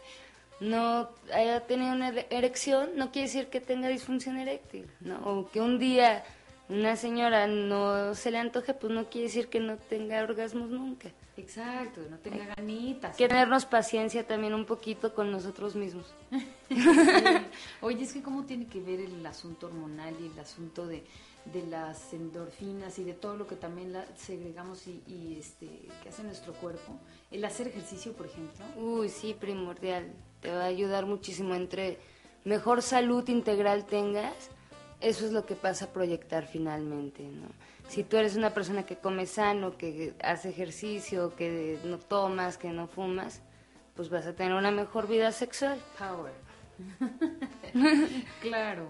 [0.61, 5.19] no haya tenido una erección, no quiere decir que tenga disfunción eréctil, ¿no?
[5.25, 6.25] O que un día
[6.69, 11.11] una señora no se le antoje, pues no quiere decir que no tenga orgasmos nunca.
[11.37, 13.17] Exacto, no tenga ganitas.
[13.17, 16.13] que tenernos paciencia también un poquito con nosotros mismos.
[17.81, 21.05] Oye, es que cómo tiene que ver el asunto hormonal y el asunto de,
[21.53, 25.69] de las endorfinas y de todo lo que también la segregamos y, y, este
[26.03, 26.99] que hace nuestro cuerpo.
[27.31, 28.65] El hacer ejercicio, por ejemplo.
[28.77, 30.13] Uy, sí, primordial.
[30.41, 31.99] Te va a ayudar muchísimo entre
[32.45, 34.51] mejor salud integral tengas,
[35.01, 37.49] eso es lo que pasa a proyectar finalmente, ¿no?
[37.89, 42.69] Si tú eres una persona que come sano, que hace ejercicio, que no tomas, que
[42.69, 43.41] no fumas,
[43.97, 45.79] pues vas a tener una mejor vida sexual.
[45.99, 46.33] Power.
[48.43, 48.89] claro.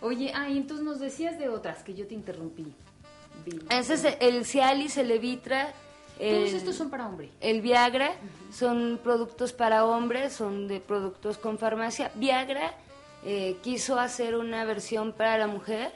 [0.00, 2.74] Oye, ah, y entonces nos decías de otras que yo te interrumpí.
[3.70, 5.72] Ese es el Cialis, el Levitra.
[6.18, 7.30] Todos estos son para hombre.
[7.40, 8.12] El Viagra
[8.52, 12.10] son productos para hombres, son de productos con farmacia.
[12.16, 12.74] Viagra
[13.24, 15.92] eh, quiso hacer una versión para la mujer.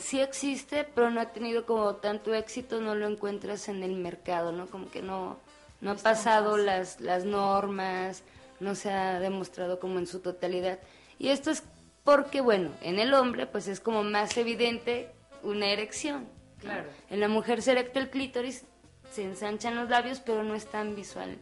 [0.00, 4.52] Sí existe, pero no ha tenido como tanto éxito, no lo encuentras en el mercado,
[4.52, 4.66] ¿no?
[4.66, 5.38] Como que no,
[5.80, 8.22] no ha pasado las, las normas,
[8.60, 10.78] no se ha demostrado como en su totalidad.
[11.18, 11.62] Y esto es
[12.04, 15.10] porque, bueno, en el hombre pues es como más evidente
[15.42, 16.28] una erección.
[16.58, 16.88] Claro.
[17.10, 18.64] En la mujer se erecta el clítoris,
[19.10, 21.36] se ensanchan los labios, pero no es tan visual,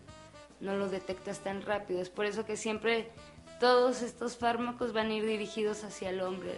[0.61, 2.01] no lo detectas tan rápido.
[2.01, 3.11] Es por eso que siempre
[3.61, 6.53] todos estos fármacos van a ir dirigidos hacia el hombre,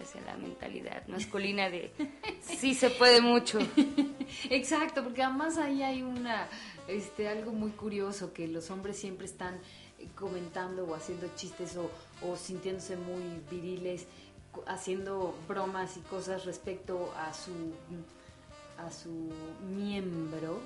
[0.00, 1.92] hacia la mentalidad masculina de
[2.40, 3.58] sí se puede mucho.
[4.50, 6.48] Exacto, porque además ahí hay una
[6.88, 9.58] este algo muy curioso que los hombres siempre están
[10.14, 11.90] comentando o haciendo chistes o,
[12.22, 14.06] o sintiéndose muy viriles,
[14.66, 17.50] haciendo bromas y cosas respecto a su
[18.78, 19.30] a su
[19.74, 20.60] miembro.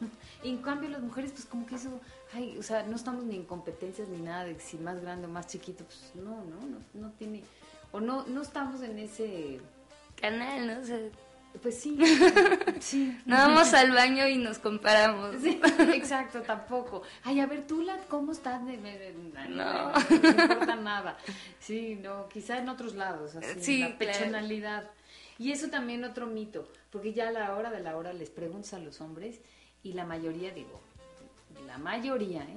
[0.42, 2.00] en cambio las mujeres pues como que eso,
[2.34, 5.30] ay, o sea, no estamos ni en competencias ni nada de si más grande o
[5.30, 7.42] más chiquito, pues no, no, no, no tiene,
[7.90, 9.60] o no, no estamos en ese
[10.20, 10.84] canal, ¿no?
[10.84, 11.10] sé
[11.60, 11.98] pues sí,
[12.80, 13.18] sí.
[13.26, 15.36] No vamos al baño y nos comparamos.
[15.44, 17.02] exacto, tampoco.
[17.24, 18.62] Ay, a ver, tú, la, ¿cómo estás?
[18.62, 18.72] no.
[19.48, 19.92] no.
[19.98, 21.18] importa nada.
[21.60, 24.90] Sí, no, quizá en otros lados, así, sí, la personalidad.
[25.38, 28.74] Y eso también otro mito, porque ya a la hora de la hora les preguntas
[28.74, 29.40] a los hombres
[29.82, 30.80] y la mayoría, digo,
[31.66, 32.56] la mayoría, ¿eh?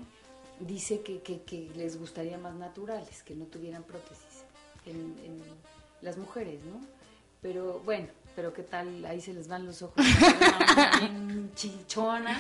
[0.60, 4.44] dice que, que, que les gustaría más naturales, que no tuvieran prótesis
[4.86, 5.42] en, en
[6.02, 6.80] las mujeres, ¿no?
[7.42, 10.06] Pero bueno, pero qué tal, ahí se les van los ojos
[11.02, 12.40] en chichona.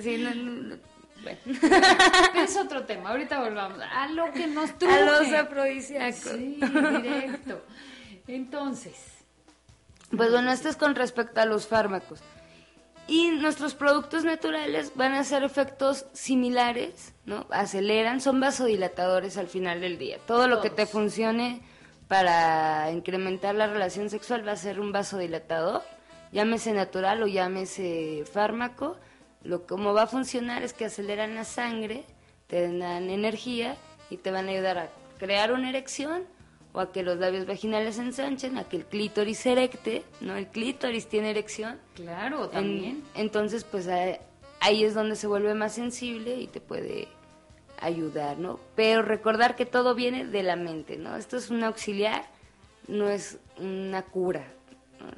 [0.00, 0.76] Sí, no, no,
[1.22, 1.38] bueno.
[2.36, 4.94] es otro tema, ahorita volvamos a lo que nos truje.
[4.94, 6.32] A los afrodisíacos.
[6.32, 6.60] Sí,
[7.02, 7.62] directo.
[8.26, 8.94] Entonces.
[10.16, 12.20] Pues bueno, esto es con respecto a los fármacos.
[13.10, 17.44] Y nuestros productos naturales van a hacer efectos similares, ¿no?
[17.50, 20.18] Aceleran, son vasodilatadores al final del día.
[20.28, 21.60] Todo lo que te funcione
[22.06, 25.82] para incrementar la relación sexual va a ser un vasodilatador,
[26.30, 28.96] llámese natural o llámese fármaco.
[29.42, 32.04] Lo como va a funcionar es que aceleran la sangre,
[32.46, 33.76] te dan energía
[34.08, 36.22] y te van a ayudar a crear una erección
[36.72, 40.36] o a que los labios vaginales se ensanchen, a que el clítoris se erecte, ¿no?
[40.36, 41.78] El clítoris tiene erección.
[41.94, 43.02] Claro, también.
[43.14, 43.88] entonces, pues
[44.60, 47.08] ahí es donde se vuelve más sensible y te puede
[47.80, 48.60] ayudar, ¿no?
[48.76, 51.16] Pero recordar que todo viene de la mente, ¿no?
[51.16, 52.24] Esto es un auxiliar,
[52.86, 54.46] no es una cura.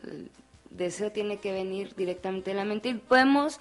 [0.04, 0.30] El
[0.70, 3.60] deseo tiene que venir directamente de la mente y podemos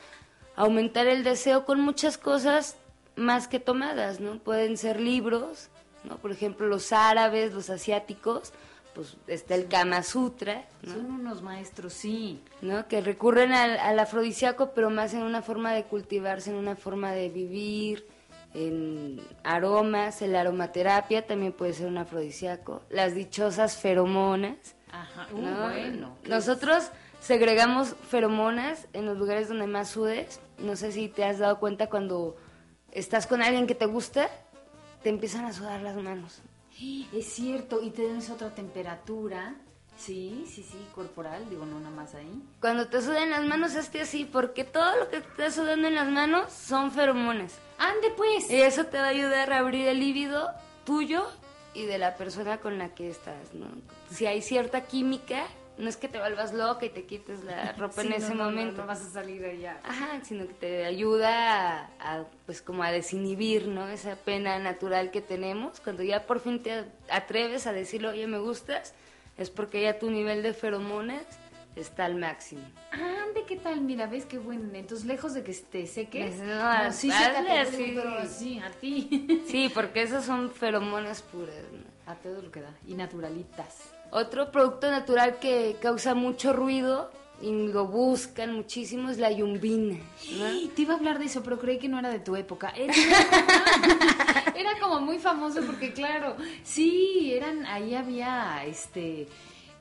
[0.55, 2.77] aumentar el deseo con muchas cosas
[3.15, 4.37] más que tomadas, ¿no?
[4.39, 5.70] Pueden ser libros,
[6.03, 6.17] ¿no?
[6.17, 8.53] Por ejemplo, los árabes, los asiáticos,
[8.93, 10.65] pues está el Kama Sutra.
[10.83, 12.41] Son unos maestros, sí.
[12.61, 12.87] ¿No?
[12.87, 17.11] Que recurren al, al afrodisíaco, pero más en una forma de cultivarse, en una forma
[17.11, 18.05] de vivir,
[18.53, 24.75] en aromas, la aromaterapia también puede ser un afrodisíaco, las dichosas feromonas.
[24.91, 26.17] Ajá, uh, bueno.
[26.27, 30.41] Nosotros segregamos feromonas en los lugares donde más sudes.
[30.57, 32.35] No sé si te has dado cuenta cuando
[32.91, 34.29] estás con alguien que te gusta,
[35.03, 36.41] te empiezan a sudar las manos.
[37.13, 39.55] Es cierto, y tienes otra temperatura.
[39.97, 42.41] Sí, sí, sí, corporal, digo, no nada más ahí.
[42.59, 45.95] Cuando te sudan las manos, esté así, porque todo lo que te está sudando en
[45.95, 47.59] las manos son feromonas.
[47.77, 48.49] ¡Ande pues!
[48.49, 50.49] Y eso te va a ayudar a abrir el líbido
[50.85, 51.27] tuyo
[51.73, 53.67] y de la persona con la que estás, ¿no?
[54.09, 55.45] Si hay cierta química,
[55.81, 58.35] no es que te vuelvas loca y te quites la ropa Sí, en ese no,
[58.35, 58.71] no, momento.
[58.77, 59.79] No, no vas a salir de allá.
[59.83, 63.87] Ajá, sino que te ayuda a, a, pues como a desinhibir, ¿no?
[63.89, 65.79] Esa pena natural que tenemos.
[65.81, 68.93] Cuando ya por fin te atreves a decirle, oye, me gustas,
[69.37, 71.23] es porque ya tu nivel de feromonas
[71.75, 72.61] está al máximo.
[72.91, 73.79] Ande, ¿qué tal?
[73.81, 74.69] Mira, ¿ves qué bueno?
[74.73, 77.93] Entonces, lejos de que te seques, No, sí, hazle así.
[77.95, 79.41] pero así, a ti.
[79.47, 82.11] Sí, porque esas son feromonas puras, ¿no?
[82.11, 82.73] A todo lo que da.
[82.85, 83.93] Y naturalitas.
[84.11, 87.09] Otro producto natural que causa mucho ruido
[87.41, 89.97] y lo buscan muchísimo es la yumbina,
[90.37, 90.69] ¿no?
[90.75, 92.73] Te iba a hablar de eso, pero creí que no era de tu época.
[92.75, 92.93] Era,
[94.53, 99.27] era como muy famoso porque, claro, sí, eran, ahí había, este,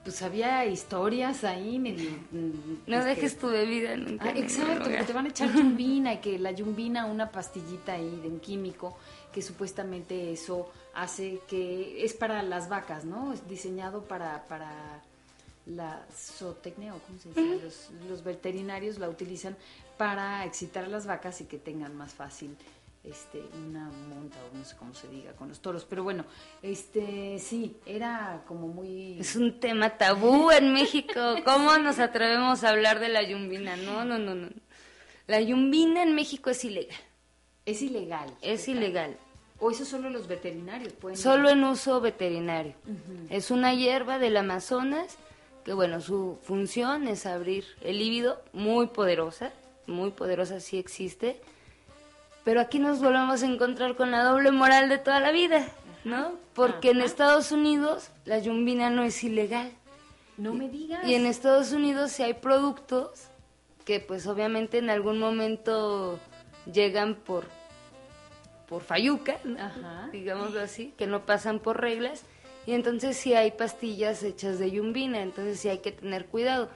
[0.04, 2.10] pues había historias ahí medio...
[2.30, 2.50] mm,
[2.86, 4.26] No este, dejes tu bebida nunca.
[4.26, 4.98] Ah, en exacto, lugar.
[4.98, 8.40] que te van a echar yumbina y que la yumbina, una pastillita ahí de un
[8.40, 8.96] químico
[9.32, 13.32] que supuestamente eso hace que es para las vacas, ¿no?
[13.32, 15.02] Es diseñado para para
[15.66, 19.56] la zootecnia o cómo se dice, los, los veterinarios la utilizan
[19.98, 22.56] para excitar a las vacas y que tengan más fácil
[23.02, 26.24] este una monta o no sé cómo se diga con los toros, pero bueno,
[26.62, 31.36] este sí, era como muy Es un tema tabú en México.
[31.44, 33.76] ¿Cómo nos atrevemos a hablar de la yumbina?
[33.76, 34.48] No, no, no, no.
[35.26, 36.98] La yumbina en México es ilegal.
[37.64, 38.30] es ilegal.
[38.42, 39.16] Es ilegal.
[39.60, 42.74] O eso solo los veterinarios pueden Solo en uso veterinario.
[43.28, 45.18] Es una hierba del Amazonas
[45.64, 49.52] que, bueno, su función es abrir el líbido, muy poderosa,
[49.86, 51.40] muy poderosa sí existe.
[52.44, 55.66] Pero aquí nos volvemos a encontrar con la doble moral de toda la vida,
[56.04, 56.32] ¿no?
[56.54, 59.72] Porque en Estados Unidos la yumbina no es ilegal.
[60.36, 61.06] No me digas.
[61.06, 63.26] Y en Estados Unidos sí hay productos
[63.84, 66.18] que pues obviamente en algún momento
[66.72, 67.44] llegan por
[68.68, 69.60] por fayuca, ¿no?
[69.60, 70.08] Ajá.
[70.12, 72.22] digámoslo así, que no pasan por reglas
[72.66, 76.70] y entonces sí hay pastillas hechas de yumbina, entonces sí hay que tener cuidado.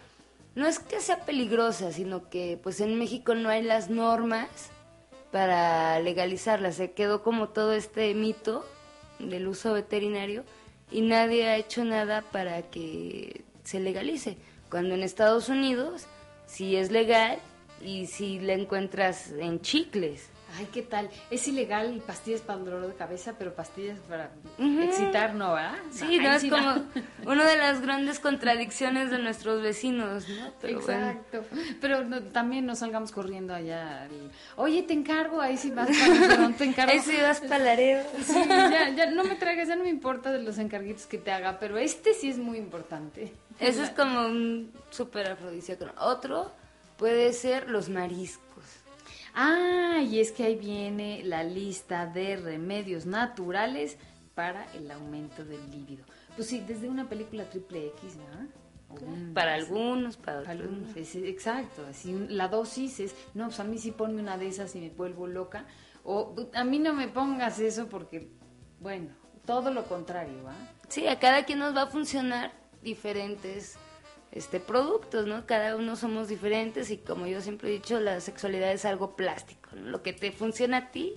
[0.56, 4.70] No es que sea peligrosa, sino que pues en México no hay las normas
[5.34, 8.64] para legalizarla, se quedó como todo este mito
[9.18, 10.44] del uso veterinario
[10.92, 14.36] y nadie ha hecho nada para que se legalice.
[14.70, 16.06] Cuando en Estados Unidos
[16.46, 17.40] sí es legal
[17.82, 20.30] y si la encuentras en chicles.
[20.56, 21.10] Ay, ¿qué tal?
[21.30, 25.78] Es ilegal pastillas para dolor de cabeza, pero pastillas para excitar, ¿no, verdad?
[25.90, 26.84] Sí, no, es sí como no.
[27.26, 30.52] una de las grandes contradicciones de nuestros vecinos, ¿no?
[30.60, 31.08] Pero bueno.
[31.08, 31.44] Exacto.
[31.80, 34.02] Pero no, también no salgamos corriendo allá.
[34.02, 36.92] al, Oye, te encargo, ahí sí vas para te encargo.
[36.92, 38.04] Ahí sí vas palareo.
[38.24, 41.32] Sí, ya, ya no me traigas, ya no me importa de los encarguitos que te
[41.32, 43.32] haga, pero este sí es muy importante.
[43.58, 45.86] Eso es como un súper afrodisíaco.
[45.98, 46.52] Otro
[46.96, 48.43] puede ser los mariscos.
[49.34, 53.96] Ah, y es que ahí viene la lista de remedios naturales
[54.34, 56.04] para el aumento del líbido.
[56.36, 58.46] Pues sí, desde una película triple X, ¿verdad?
[58.90, 60.50] O un- Para algunos, para otros.
[60.50, 61.00] Algunos, no.
[61.00, 64.74] es- exacto, así la dosis es, no, pues a mí sí ponme una de esas
[64.76, 65.66] y me vuelvo loca,
[66.04, 68.28] o a mí no me pongas eso porque,
[68.80, 69.08] bueno,
[69.46, 70.54] todo lo contrario, ¿va?
[70.88, 73.76] Sí, a cada quien nos va a funcionar diferentes
[74.34, 75.46] este productos, ¿no?
[75.46, 79.70] Cada uno somos diferentes y como yo siempre he dicho, la sexualidad es algo plástico,
[79.76, 79.90] ¿no?
[79.90, 81.14] Lo que te funciona a ti,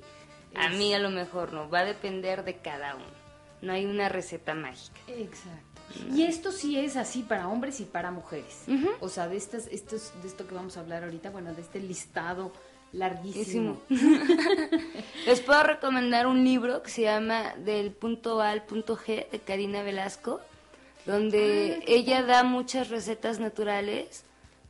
[0.56, 3.28] a mí a lo mejor no, va a depender de cada uno.
[3.64, 5.00] No hay una receta mágica.
[5.08, 5.82] Exacto.
[6.14, 8.66] Y esto sí es así para hombres y para mujeres.
[9.00, 11.80] O sea, de estas, estos, de esto que vamos a hablar ahorita, bueno, de este
[11.80, 12.52] listado
[12.92, 13.82] larguísimo.
[15.26, 19.40] Les puedo recomendar un libro que se llama Del punto A al punto G de
[19.40, 20.40] Karina Velasco,
[21.08, 24.27] donde ella da muchas recetas naturales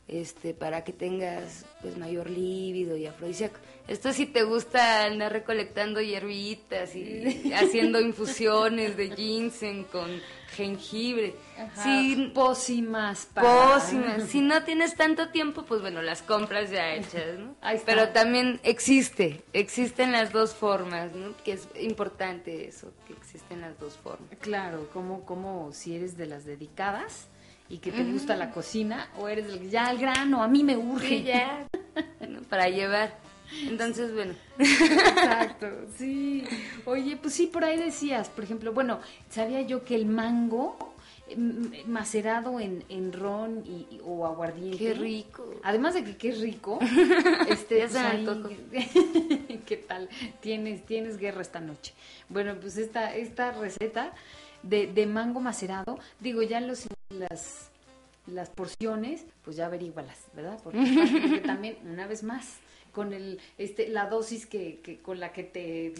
[0.08, 3.58] este para que tengas pues mayor líbido y afrodisíaco.
[3.86, 10.20] Esto si te gusta andar recolectando hierbitas y haciendo infusiones de ginseng con
[10.56, 11.34] jengibre.
[11.82, 13.48] Si, Pócimas para...
[13.48, 14.24] pócimas.
[14.24, 17.54] Si no tienes tanto tiempo, pues bueno, las compras ya hechas, ¿no?
[17.60, 17.92] Ahí está.
[17.92, 21.34] Pero también existe, existen las dos formas, ¿no?
[21.44, 24.28] Que es importante eso, que existen las dos formas.
[24.40, 27.28] Claro, como, como si eres de las dedicadas
[27.70, 30.76] y que te gusta la cocina, o eres del, ya al grano, a mí me
[30.76, 31.08] urge.
[31.18, 31.66] Sí, ya,
[32.48, 33.18] para llevar.
[33.66, 35.66] Entonces, bueno, Exacto,
[35.96, 36.44] sí.
[36.84, 39.00] Oye, pues sí, por ahí decías, por ejemplo, bueno,
[39.30, 40.94] sabía yo que el mango
[41.34, 44.78] mm, macerado en, en ron y, y- o aguardiente.
[44.78, 45.44] qué rico.
[45.62, 46.78] Además de que qué rico,
[47.48, 48.86] este, Ya pues
[49.66, 50.08] ¿Qué tal?
[50.40, 51.94] Tienes, tienes guerra esta noche.
[52.28, 54.12] Bueno, pues esta, esta receta
[54.62, 55.98] de, mango macerado.
[56.20, 57.70] Digo, ya los, las,
[58.26, 60.58] las porciones, pues ya averígualas, ¿verdad?
[60.62, 62.56] Porque, también, una vez más,
[62.92, 65.94] con el, este, la dosis que, que con la que te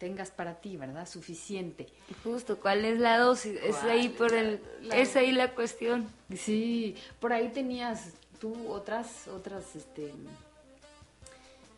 [0.00, 1.06] tengas para ti, ¿verdad?
[1.06, 1.86] Suficiente.
[2.24, 3.60] Justo, ¿cuál es la dosis?
[3.62, 4.60] Es ahí por el,
[4.92, 6.08] es ahí la cuestión.
[6.34, 10.14] Sí, por ahí tenías tú otras, otras, este,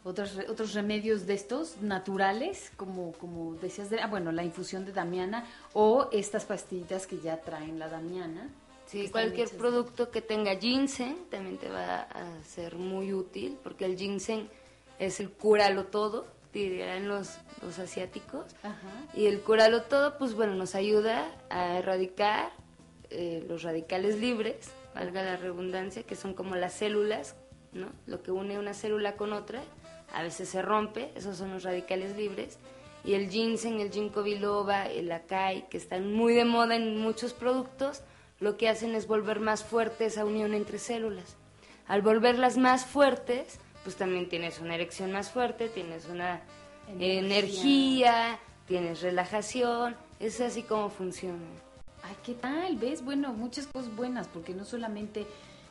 [0.04, 4.92] otros, otros remedios de estos naturales, como, como decías, de, ah, bueno, la infusión de
[4.92, 8.48] damiana o estas pastillitas que ya traen la damiana.
[8.86, 13.96] Sí, cualquier producto que tenga ginseng también te va a ser muy útil, porque el
[13.96, 14.48] ginseng
[14.98, 18.44] es el cúralo todo dirían los, los asiáticos.
[19.14, 22.50] Y el curalo todo, pues bueno, nos ayuda a erradicar
[23.10, 27.36] eh, los radicales libres, valga la redundancia, que son como las células,
[27.72, 27.88] ¿no?
[28.06, 29.62] Lo que une una célula con otra,
[30.12, 32.58] a veces se rompe, esos son los radicales libres.
[33.04, 37.32] Y el ginseng, el ginkgo biloba, el acai, que están muy de moda en muchos
[37.32, 38.02] productos,
[38.38, 41.36] lo que hacen es volver más fuerte esa unión entre células.
[41.86, 46.42] Al volverlas más fuertes, pues también tienes una erección más fuerte, tienes una
[46.98, 51.38] energía, tienes relajación, es así como funciona.
[52.02, 52.76] Ay, ¿qué tal?
[52.76, 53.04] ¿Ves?
[53.04, 55.26] Bueno, muchas cosas buenas, porque no solamente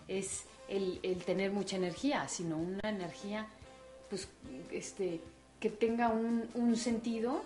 [0.07, 3.47] es el, tener mucha energía, sino una energía,
[4.11, 4.27] pues,
[4.71, 5.19] este,
[5.59, 7.41] que tenga un, sentido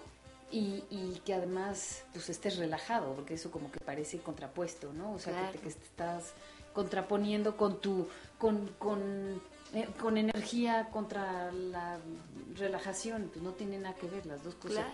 [0.52, 5.14] y, que además, pues, estés relajado, porque eso como que parece contrapuesto, ¿no?
[5.14, 6.34] O sea, que, te, estás
[6.74, 8.08] contraponiendo con tu,
[8.38, 9.42] con, con
[9.76, 11.98] eh, con energía contra la
[12.56, 14.86] relajación, pues no tiene nada que ver, las dos cosas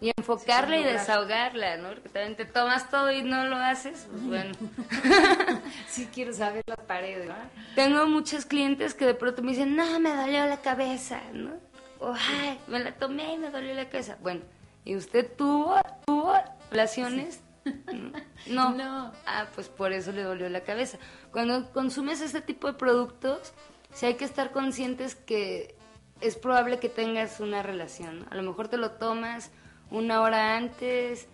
[0.00, 1.90] Y enfocarla y desahogarla, ¿no?
[1.90, 4.54] Porque también te tomas todo y no lo haces, pues bueno.
[5.88, 7.30] sí quiero saber las paredes.
[7.74, 11.52] Tengo muchos clientes que de pronto me dicen, no, me dolió la cabeza, ¿no?
[11.98, 14.16] O, ay, me la tomé y me dolió la cabeza.
[14.22, 14.42] Bueno,
[14.84, 16.34] ¿y usted tuvo, tuvo
[16.70, 17.40] relaciones?
[18.48, 18.70] No.
[18.70, 19.12] no.
[19.24, 20.98] Ah, pues por eso le dolió la cabeza.
[21.30, 23.52] Cuando consumes este tipo de productos,
[23.92, 25.76] sí hay que estar conscientes que
[26.20, 28.26] es probable que tengas una relación.
[28.30, 29.52] A lo mejor te lo tomas
[29.92, 31.28] una hora antes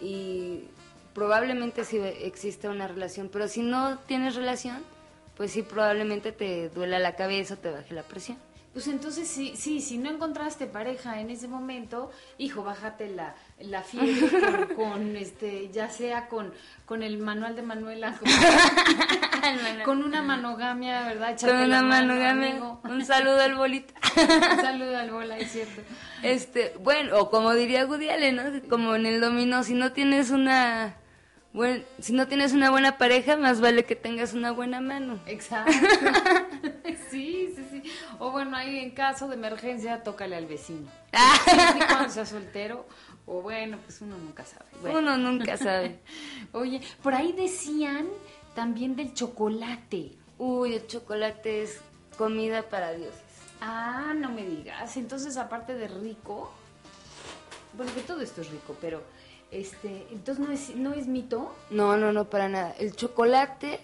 [0.00, 0.64] y
[1.14, 4.82] probablemente sí existe una relación, pero si no tienes relación,
[5.36, 8.38] pues sí probablemente te duela la cabeza o te baje la presión.
[8.74, 13.82] Pues entonces sí, sí, si no encontraste pareja en ese momento, hijo, bájate la, la
[13.82, 16.52] fiebre con, este, ya sea con,
[16.84, 18.18] con el manual de Manuela,
[19.84, 21.38] con, una manogamia, ¿verdad?
[21.40, 22.78] con una manogamia.
[22.82, 23.94] un saludo al bolita.
[24.56, 25.80] un saludo al bola, es cierto.
[26.24, 28.42] Este, bueno, o como diría Gudiale, ¿no?
[28.68, 30.96] Como en el dominó, si no tienes una
[31.54, 35.20] bueno, si no tienes una buena pareja, más vale que tengas una buena mano.
[35.24, 35.70] Exacto.
[37.12, 37.82] sí, sí, sí.
[38.18, 40.90] O bueno, ahí en caso de emergencia, tócale al vecino.
[41.44, 42.86] sí, cuando sea soltero.
[43.24, 44.64] O bueno, pues uno nunca sabe.
[44.98, 46.00] Uno nunca sabe.
[46.52, 48.08] Oye, por ahí decían
[48.56, 50.10] también del chocolate.
[50.38, 51.80] Uy, el chocolate es
[52.18, 53.22] comida para dioses.
[53.60, 54.96] Ah, no me digas.
[54.96, 56.52] Entonces, aparte de rico,
[57.74, 59.04] bueno, que todo esto es rico, pero
[59.54, 61.54] este, entonces no es, no es mito.
[61.70, 62.74] No, no, no, para nada.
[62.78, 63.80] El chocolate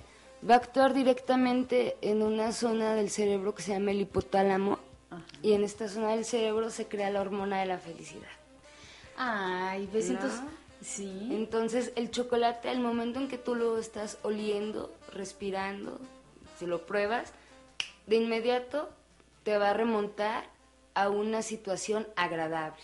[0.48, 4.78] va a actuar directamente en una zona del cerebro que se llama el hipotálamo.
[5.42, 8.28] Y en esta zona del cerebro se crea la hormona de la felicidad.
[9.16, 10.08] Ay, ¿ves?
[10.08, 10.40] Entonces,
[10.82, 11.28] sí.
[11.32, 15.98] Entonces, el chocolate, al momento en que tú lo estás oliendo, respirando,
[16.58, 17.32] si lo pruebas,
[18.06, 18.88] de inmediato
[19.42, 20.44] te va a remontar
[20.94, 22.82] a una situación agradable.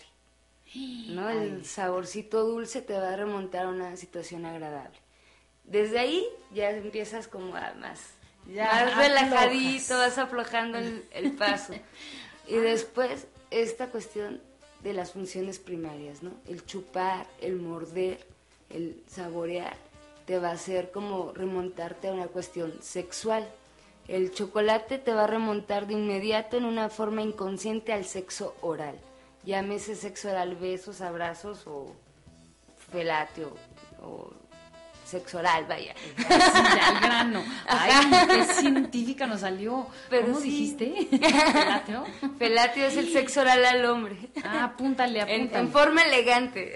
[0.75, 1.29] ¿No?
[1.29, 4.97] El saborcito dulce te va a remontar a una situación agradable.
[5.63, 8.01] Desde ahí ya empiezas como a más,
[8.45, 11.73] más relajadito, vas aflojando el, paso.
[12.47, 14.41] y después esta cuestión
[14.83, 16.31] de las funciones primarias, ¿no?
[16.47, 18.25] El chupar, el morder,
[18.69, 19.75] el saborear,
[20.25, 23.47] te va a hacer como remontarte a una cuestión sexual.
[24.07, 28.97] El chocolate te va a remontar de inmediato en una forma inconsciente al sexo oral
[29.47, 31.95] llámese sexo oral, besos, abrazos o
[32.91, 33.55] felatio
[34.03, 34.29] o
[35.05, 35.95] sexo oral, vaya.
[36.17, 36.25] Sí,
[36.83, 37.41] al grano.
[37.65, 37.91] Ay,
[38.27, 39.87] qué científica nos salió.
[40.09, 41.07] ¿Cómo dijiste?
[41.09, 42.05] ¿Felatio?
[42.37, 44.17] Felatio es el sexo oral al hombre.
[44.43, 45.63] Ah, apúntale, apúntale.
[45.63, 46.73] En, forma elegante.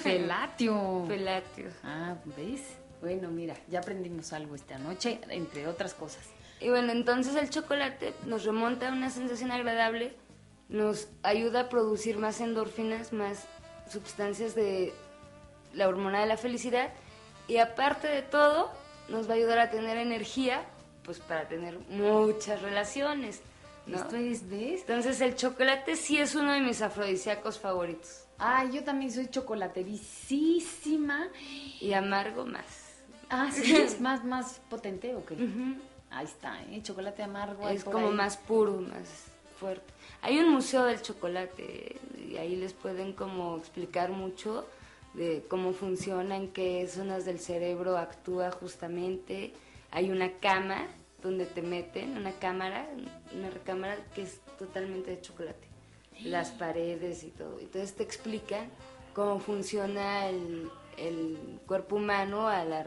[0.00, 1.04] Felatio.
[1.08, 1.70] Felatio.
[1.82, 2.62] Ah, ¿ves?
[3.00, 6.22] Bueno, mira, ya aprendimos algo esta noche, entre otras cosas.
[6.60, 10.14] Y bueno, entonces el chocolate nos remonta a una sensación agradable
[10.72, 13.46] nos ayuda a producir más endorfinas, más
[13.88, 14.92] sustancias de
[15.74, 16.92] la hormona de la felicidad
[17.46, 18.70] y aparte de todo
[19.08, 20.64] nos va a ayudar a tener energía
[21.04, 23.42] pues para tener muchas relaciones.
[23.86, 24.80] Esto es, ¿ves?
[24.82, 28.24] Entonces el chocolate sí es uno de mis afrodisíacos favoritos.
[28.38, 31.28] Ay, yo también soy chocolatericísima.
[31.80, 32.94] Y amargo más.
[33.28, 35.36] Ah, sí, es más, más potente o qué?
[36.10, 36.80] Ahí está, ¿eh?
[36.82, 37.68] Chocolate amargo.
[37.68, 39.08] Es como más puro, más
[39.58, 39.91] fuerte.
[40.22, 41.96] Hay un museo del chocolate
[42.30, 44.64] y ahí les pueden como explicar mucho
[45.14, 49.52] de cómo funciona, en qué zonas del cerebro actúa justamente.
[49.90, 50.86] Hay una cama
[51.22, 52.88] donde te meten, una cámara,
[53.34, 55.66] una recámara que es totalmente de chocolate.
[56.22, 57.58] Las paredes y todo.
[57.58, 58.68] Entonces te explican
[59.14, 60.70] cómo funciona el,
[61.66, 62.86] cuerpo humano a la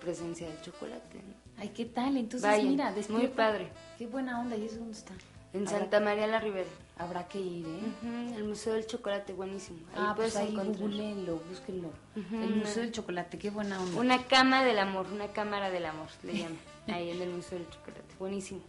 [0.00, 1.20] presencia del chocolate.
[1.58, 2.16] Ay, ¿qué tal?
[2.16, 3.68] Entonces, mira, Muy padre.
[3.98, 4.56] Qué buena onda.
[4.56, 5.12] ¿Y eso dónde está?
[5.54, 6.68] En Santa María la Ribera.
[6.98, 8.34] Habrá que ir, ¿eh?
[8.36, 9.78] el Museo del Chocolate, buenísimo.
[9.92, 11.90] Ahí ah, pues ahí googleenlo, búsquenlo.
[12.14, 13.98] El Museo del Chocolate, qué buena onda.
[13.98, 16.58] Una cama del amor, una cámara del amor, le llaman.
[16.88, 18.60] ahí en el Museo del Chocolate, buenísimo.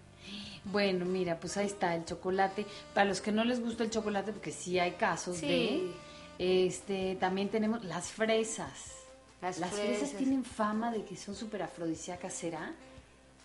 [0.65, 2.65] Bueno, mira, pues ahí está el chocolate.
[2.93, 5.91] Para los que no les gusta el chocolate, porque sí hay casos de...
[6.39, 8.95] Este, también tenemos las fresas.
[9.41, 10.13] Las, las fresas.
[10.13, 12.73] tienen fama de que son súper afrodisíacas, ¿será?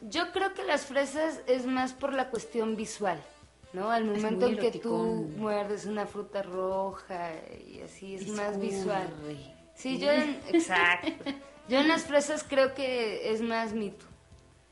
[0.00, 3.22] Yo creo que las fresas es más por la cuestión visual.
[3.72, 3.90] ¿no?
[3.90, 7.32] Al momento en que tú muerdes una fruta roja
[7.66, 9.08] y así es más visual.
[9.74, 11.30] Sí, yo en, exacto.
[11.68, 14.06] Yo en las fresas creo que es más mito.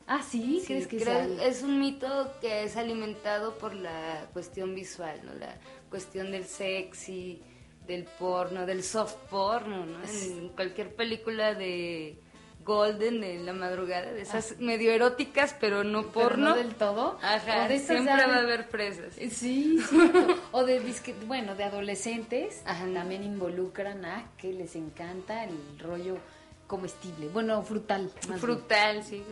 [0.07, 5.35] Ah, sí, ¿crees que es un mito que es alimentado por la cuestión visual, ¿no?
[5.35, 5.59] La
[5.91, 7.43] cuestión del sexy,
[7.87, 9.99] del porno, del soft porno, ¿no?
[10.05, 12.19] En cualquier película de
[12.67, 14.55] golden de la madrugada, de esas ah.
[14.59, 16.55] medio eróticas, pero no porno.
[16.55, 17.19] del todo.
[17.23, 19.15] Ajá, siempre va a haber presas.
[19.15, 19.79] Sí, sí.
[20.53, 20.83] o de,
[21.27, 22.63] bueno, de adolescentes
[22.93, 26.19] también involucran a que les encanta el rollo
[26.67, 28.11] comestible, bueno, frutal.
[28.39, 29.23] Frutal, sí,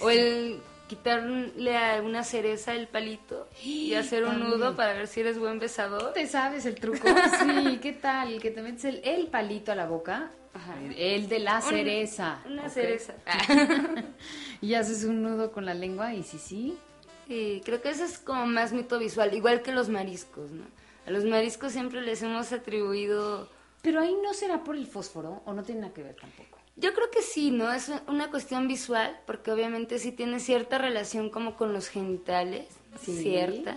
[0.00, 5.20] O el quitarle a una cereza el palito y hacer un nudo para ver si
[5.20, 6.12] eres buen besador.
[6.12, 7.06] ¿Te sabes el truco?
[7.38, 8.40] Sí, ¿qué tal?
[8.40, 10.32] Que te metes el, el palito a la boca
[10.96, 12.40] el de la cereza.
[12.46, 13.14] Una cereza.
[14.60, 16.76] y haces un nudo con la lengua y sí, sí.
[17.26, 20.64] Sí, creo que eso es como más mito visual, igual que los mariscos, ¿no?
[21.06, 23.48] A los mariscos siempre les hemos atribuido...
[23.82, 26.57] Pero ahí no será por el fósforo o no tiene nada que ver tampoco.
[26.80, 27.72] Yo creo que sí, ¿no?
[27.72, 32.66] Es una cuestión visual, porque obviamente sí tiene cierta relación como con los genitales,
[33.00, 33.76] cierta.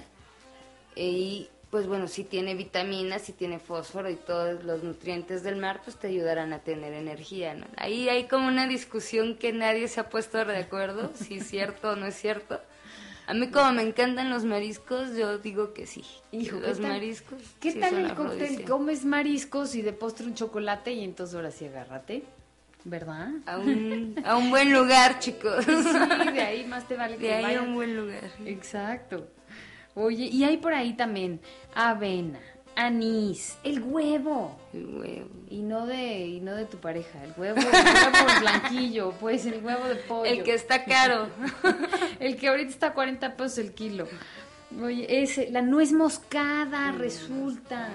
[0.95, 5.81] Y pues bueno, si tiene vitaminas, si tiene fósforo y todos los nutrientes del mar,
[5.83, 7.65] pues te ayudarán a tener energía, ¿no?
[7.77, 11.91] Ahí hay como una discusión que nadie se ha puesto de acuerdo, si es cierto
[11.91, 12.59] o no es cierto.
[13.25, 16.03] A mí como me encantan los mariscos, yo digo que sí.
[16.33, 17.41] Hijo, los ¿qué tal, mariscos.
[17.61, 18.65] ¿Qué tal el cóctel?
[18.65, 22.23] Comes mariscos y de postre un chocolate y entonces ahora sí agárrate.
[22.83, 23.29] ¿Verdad?
[23.45, 25.65] A un, a un buen lugar, chicos.
[25.65, 28.31] Sí, de ahí más te vale que De ahí a un buen lugar.
[28.45, 29.27] Exacto.
[29.93, 31.41] Oye, y hay por ahí también
[31.75, 32.39] avena,
[32.75, 34.57] anís, el huevo.
[34.73, 35.29] El huevo.
[35.49, 39.63] Y no de, y no de tu pareja, el huevo, el huevo blanquillo, pues el
[39.63, 40.31] huevo de pollo.
[40.31, 41.27] El que está caro.
[42.19, 44.07] el que ahorita está a 40 pesos el kilo.
[44.81, 47.89] Oye, ese, la nuez moscada resulta.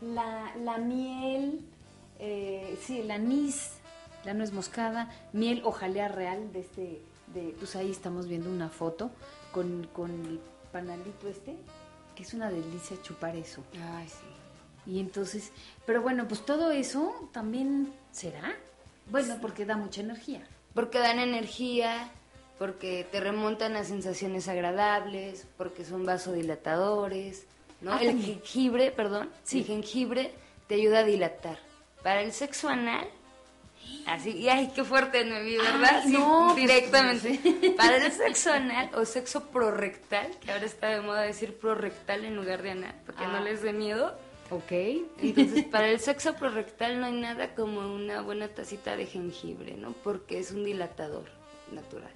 [0.00, 1.60] La, la miel,
[2.20, 3.77] eh, sí, el anís,
[4.24, 7.02] la nuez moscada, miel ojalea real de este,
[7.34, 9.10] de, pues ahí estamos viendo una foto
[9.52, 10.40] con, con el
[10.72, 11.56] panalito este,
[12.14, 13.62] que es una delicia chupar eso.
[13.94, 14.92] Ay, sí.
[14.92, 15.52] Y entonces,
[15.84, 18.54] pero bueno, pues todo eso también será.
[19.10, 20.46] Bueno, porque da mucha energía.
[20.74, 22.10] Porque dan energía,
[22.58, 27.46] porque te remontan a sensaciones agradables, porque son vasodilatadores,
[27.80, 27.92] ¿no?
[27.92, 29.60] Ah, el jengibre, perdón, sí.
[29.60, 30.34] el jengibre
[30.66, 31.58] te ayuda a dilatar.
[32.02, 33.06] Para el sexo anal
[34.06, 36.02] Así, y ay, qué fuerte me vi, ¿verdad?
[36.06, 37.74] sí, pues, directamente.
[37.76, 42.34] Para el sexo anal o sexo prorectal, que ahora está de moda decir prorectal en
[42.34, 43.40] lugar de anal, porque no ah.
[43.40, 44.16] les dé miedo.
[44.50, 44.72] Ok.
[45.18, 49.92] Entonces, para el sexo prorectal no hay nada como una buena tacita de jengibre, ¿no?
[49.92, 51.24] Porque es un dilatador
[51.72, 52.12] natural.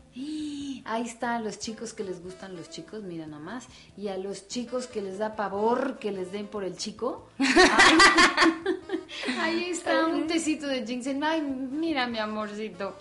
[0.84, 3.66] Ahí está, a los chicos que les gustan los chicos, mira nomás.
[3.96, 7.28] Y a los chicos que les da pavor que les den por el chico.
[9.40, 11.22] ahí está un tecito de ginseng.
[11.22, 12.96] Ay, mira mi amorcito.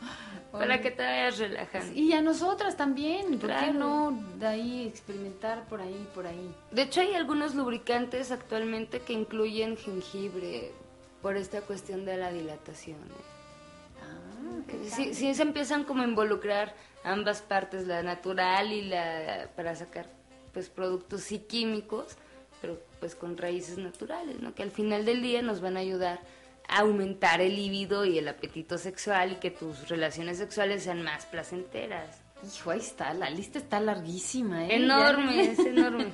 [0.51, 1.93] Para que te vayas relajando.
[1.93, 6.53] Y a nosotras también, ¿por qué no de ahí experimentar por ahí, por ahí?
[6.71, 10.73] De hecho hay algunos lubricantes actualmente que incluyen jengibre
[11.21, 12.97] por esta cuestión de la dilatación.
[12.97, 14.89] ¿eh?
[14.89, 20.09] sí, sí se empiezan como a involucrar ambas partes, la natural y la para sacar
[20.53, 22.17] pues productos sí químicos,
[22.61, 24.53] pero pues con raíces naturales, ¿no?
[24.53, 26.21] Que al final del día nos van a ayudar
[26.69, 31.25] a aumentar el líbido y el apetito sexual y que tus relaciones sexuales sean más
[31.25, 32.21] placenteras.
[32.45, 34.75] Hijo, ahí está, la lista está larguísima, ¿eh?
[34.75, 36.13] Enorme, es enorme.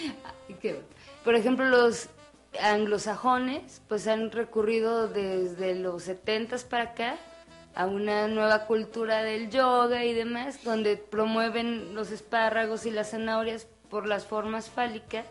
[0.60, 0.80] ¿Qué?
[1.24, 2.08] Por ejemplo, los
[2.60, 7.16] anglosajones pues han recurrido desde los 70 para acá
[7.74, 13.68] a una nueva cultura del yoga y demás, donde promueven los espárragos y las zanahorias
[13.88, 15.26] por las formas fálicas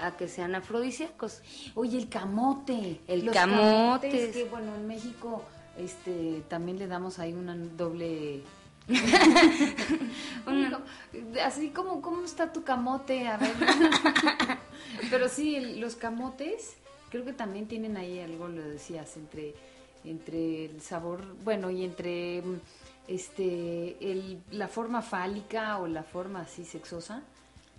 [0.00, 1.42] a que sean afrodisíacos.
[1.74, 3.00] Oye, el camote.
[3.06, 4.08] El Los camote.
[4.08, 5.42] camotes, que bueno, en México
[5.78, 8.42] este también le damos ahí una doble
[11.44, 13.52] así como cómo está tu camote a ver
[15.10, 16.74] pero sí el- los camotes
[17.10, 19.54] creo que también tienen ahí algo lo decías entre
[20.04, 22.42] entre el sabor bueno y entre
[23.08, 27.22] este el, la forma fálica o la forma así sexosa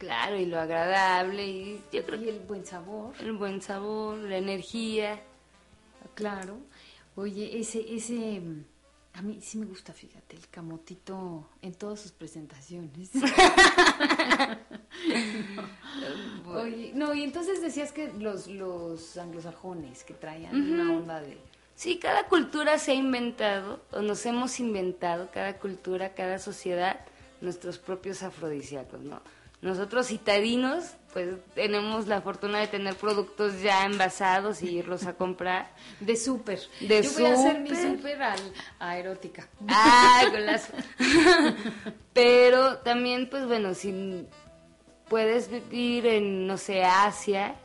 [0.01, 4.37] Claro, y lo agradable, y yo creo y el buen sabor el buen sabor, la
[4.37, 5.21] energía.
[6.15, 6.57] Claro.
[7.15, 8.63] Oye, ese, ese, mm,
[9.13, 13.11] a mí sí me gusta, fíjate, el camotito en todas sus presentaciones.
[16.45, 16.51] No.
[16.61, 21.37] Oye, no, y entonces decías que los, los anglosajones que traían una onda de...
[21.75, 26.99] Sí, cada cultura se ha inventado, o nos hemos inventado, cada cultura, cada sociedad,
[27.39, 29.21] nuestros propios afrodisíacos, ¿no?
[29.61, 35.71] Nosotros citadinos, pues tenemos la fortuna de tener productos ya envasados y irlos a comprar.
[35.99, 36.59] De súper.
[36.79, 38.21] De Yo voy a hacer mi súper.
[38.79, 39.47] a erótica.
[39.67, 40.73] ¡Ay, golazo!
[42.13, 44.25] Pero también, pues bueno, si
[45.07, 47.55] puedes vivir en, no sé, Asia,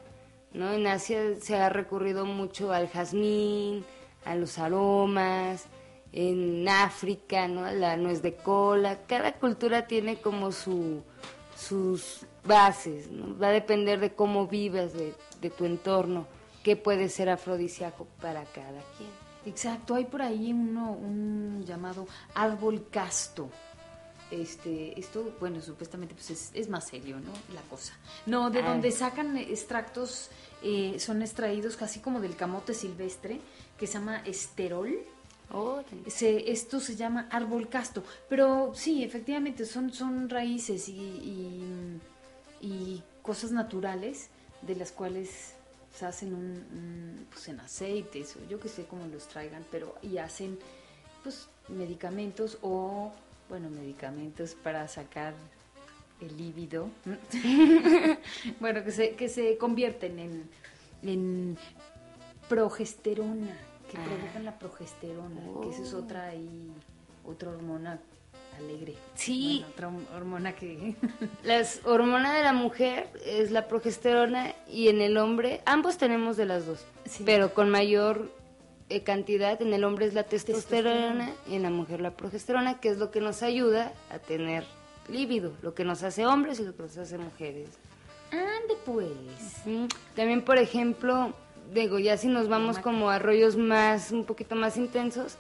[0.53, 0.73] ¿no?
[0.73, 3.85] En Asia se ha recurrido mucho al jazmín,
[4.27, 5.65] a los aromas,
[6.13, 7.71] en África, ¿no?
[7.71, 8.99] La nuez de cola.
[9.07, 11.03] Cada cultura tiene como su,
[11.57, 13.39] sus bases, ¿no?
[13.39, 16.27] Va a depender de cómo vivas, de, de tu entorno,
[16.63, 19.11] qué puede ser afrodisíaco para cada quien.
[19.47, 23.49] Exacto, hay por ahí uno, un llamado árbol casto.
[24.29, 27.31] Este, esto, bueno, supuestamente pues es, es más serio, ¿no?
[27.55, 27.95] La cosa.
[28.27, 28.71] No, de Ah.
[28.71, 30.31] donde sacan extractos,
[30.63, 33.41] eh, son extraídos casi como del camote silvestre,
[33.79, 34.93] que se llama esterol.
[36.09, 42.01] Se, esto se llama árbol casto, pero sí, efectivamente son, son raíces y, y,
[42.61, 44.29] y cosas naturales
[44.63, 45.55] de las cuales
[45.95, 49.95] se hacen un, un, pues en aceites o yo que sé cómo los traigan, pero
[50.03, 50.59] y hacen
[51.23, 53.13] pues medicamentos o
[53.49, 55.33] bueno medicamentos para sacar
[56.21, 56.89] el líbido,
[58.61, 60.51] bueno que se que se convierten en
[61.03, 61.57] en
[62.49, 63.57] progesterona
[63.91, 64.05] que Ah.
[64.05, 66.70] provocan la progesterona, que esa es otra ahí,
[67.24, 67.99] otra hormona
[68.59, 68.95] alegre.
[69.14, 69.64] Sí.
[69.76, 70.95] Bueno, otra hormona que...
[71.45, 76.47] Las hormona de la mujer es la progesterona y en el hombre, ambos tenemos de
[76.47, 77.22] las dos, Sí.
[77.26, 78.30] pero con mayor
[78.89, 81.34] eh, cantidad, en el hombre es la testosterona Testosterona.
[81.49, 84.64] y en la mujer la progesterona, que es lo que nos ayuda a tener
[85.09, 87.68] líbido, lo que nos hace hombres y lo que nos hace mujeres.
[88.30, 89.11] Ande pues.
[90.14, 91.32] También, por ejemplo,
[91.73, 95.37] digo, ya si nos vamos como a rollos más, un poquito más intensos,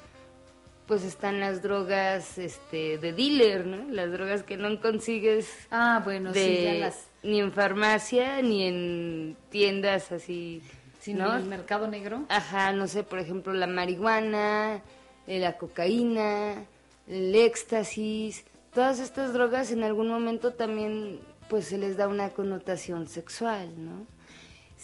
[0.86, 3.90] pues están las drogas este, de dealer, ¿no?
[3.90, 7.08] Las drogas que no consigues Ah, bueno, de, sí, ya las...
[7.22, 10.62] ni en farmacia ni en tiendas así,
[11.00, 11.36] Sin ¿no?
[11.36, 12.24] el mercado negro.
[12.28, 14.82] Ajá, no sé, por ejemplo, la marihuana,
[15.26, 16.64] eh, la cocaína,
[17.08, 21.18] el éxtasis, todas estas drogas en algún momento también
[21.48, 24.06] pues se les da una connotación sexual, ¿no?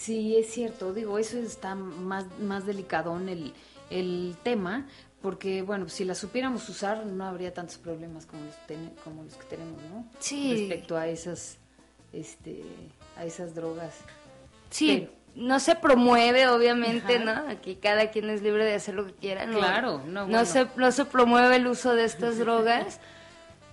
[0.03, 3.53] Sí, es cierto, digo, eso está más, más delicado en el,
[3.91, 4.87] el tema,
[5.21, 9.35] porque, bueno, si las supiéramos usar no habría tantos problemas como los, ten- como los
[9.35, 10.05] que tenemos, ¿no?
[10.19, 10.57] Sí.
[10.67, 11.59] Respecto a esas,
[12.13, 12.65] este,
[13.17, 13.95] a esas drogas.
[14.71, 17.31] Sí, no se promueve, obviamente, ¿no?
[17.49, 19.47] Aquí cada quien es libre de hacer lo que quiera.
[19.47, 20.45] No, Claro, no, no, bueno.
[20.45, 22.99] se, no se promueve el uso de estas drogas.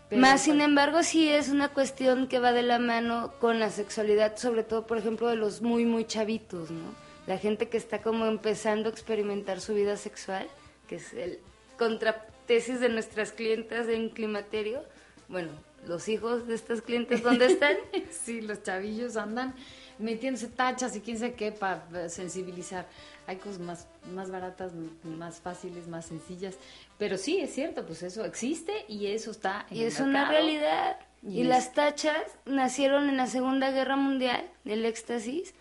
[0.10, 3.70] Pero, Más sin embargo, sí es una cuestión que va de la mano con la
[3.70, 6.96] sexualidad, sobre todo, por ejemplo, de los muy, muy chavitos, ¿no?
[7.28, 10.48] La gente que está como empezando a experimentar su vida sexual,
[10.88, 11.40] que es el
[11.78, 14.82] contratesis de nuestras clientas en climaterio.
[15.28, 15.52] Bueno,
[15.88, 17.78] los hijos de estas clientes, ¿dónde están?
[18.12, 19.54] Sí, los chavillos andan
[20.00, 22.86] metiéndose tachas y quién sabe qué para sensibilizar.
[23.28, 24.72] Hay cosas más, más baratas,
[25.04, 26.56] más fáciles, más sencillas.
[26.98, 30.28] Pero sí, es cierto, pues eso existe y eso está en Y el es una
[30.30, 30.98] realidad.
[31.22, 35.54] Y Y, es- las tachas nacieron en la Segunda Guerra Mundial, el éxtasis,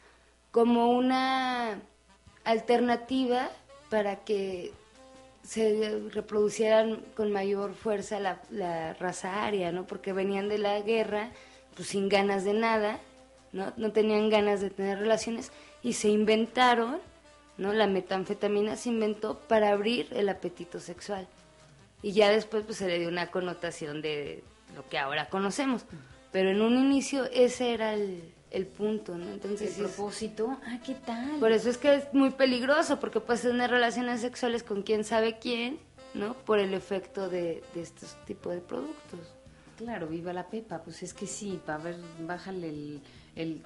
[0.51, 1.79] como una
[2.45, 3.51] alternativa
[3.91, 4.73] para que
[5.43, 9.87] se reproducieran con mayor fuerza la, la raza aria, ¿no?
[9.87, 11.31] Porque venían de la guerra,
[11.75, 12.99] pues sin ganas de nada,
[13.53, 13.73] ¿no?
[13.77, 16.99] No tenían ganas de tener relaciones y se inventaron,
[17.57, 17.73] ¿no?
[17.73, 21.27] La metanfetamina se inventó para abrir el apetito sexual.
[22.03, 24.45] Y ya después pues se le dio una connotación de
[24.75, 25.85] lo que ahora conocemos.
[26.31, 29.29] Pero en un inicio ese era el, el punto, ¿no?
[29.31, 31.39] Entonces, el propósito, ah, ¿qué tal?
[31.41, 35.39] Por eso es que es muy peligroso, porque puedes tener relaciones sexuales con quién sabe
[35.39, 35.79] quién,
[36.15, 36.35] ¿no?
[36.35, 39.21] Por el efecto de, de estos tipos de productos.
[39.77, 43.01] Claro, viva la pepa, pues es que sí, para ver, bájale el,
[43.39, 43.63] el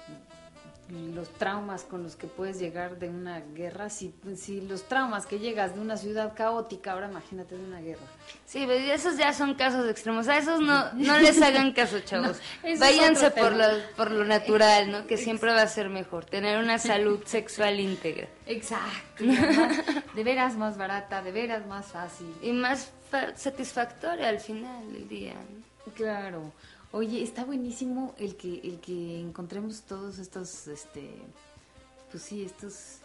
[0.89, 5.39] los traumas con los que puedes llegar de una guerra, si, si los traumas que
[5.39, 8.05] llegas de una ciudad caótica, ahora imagínate de una guerra.
[8.45, 12.39] Sí, pues, esos ya son casos extremos, a esos no, no les hagan caso, chavos.
[12.79, 13.65] Váyanse por lo,
[13.95, 15.07] por lo natural, ¿no?
[15.07, 18.27] Que siempre va a ser mejor, tener una salud sexual íntegra.
[18.45, 19.23] Exacto,
[20.13, 22.33] de veras más barata, de veras más fácil.
[22.41, 22.91] Y más
[23.35, 25.35] satisfactoria al final del día.
[25.95, 26.51] Claro.
[26.95, 31.09] Oye, está buenísimo el que el que encontremos todos estos este
[32.11, 32.99] pues sí, estos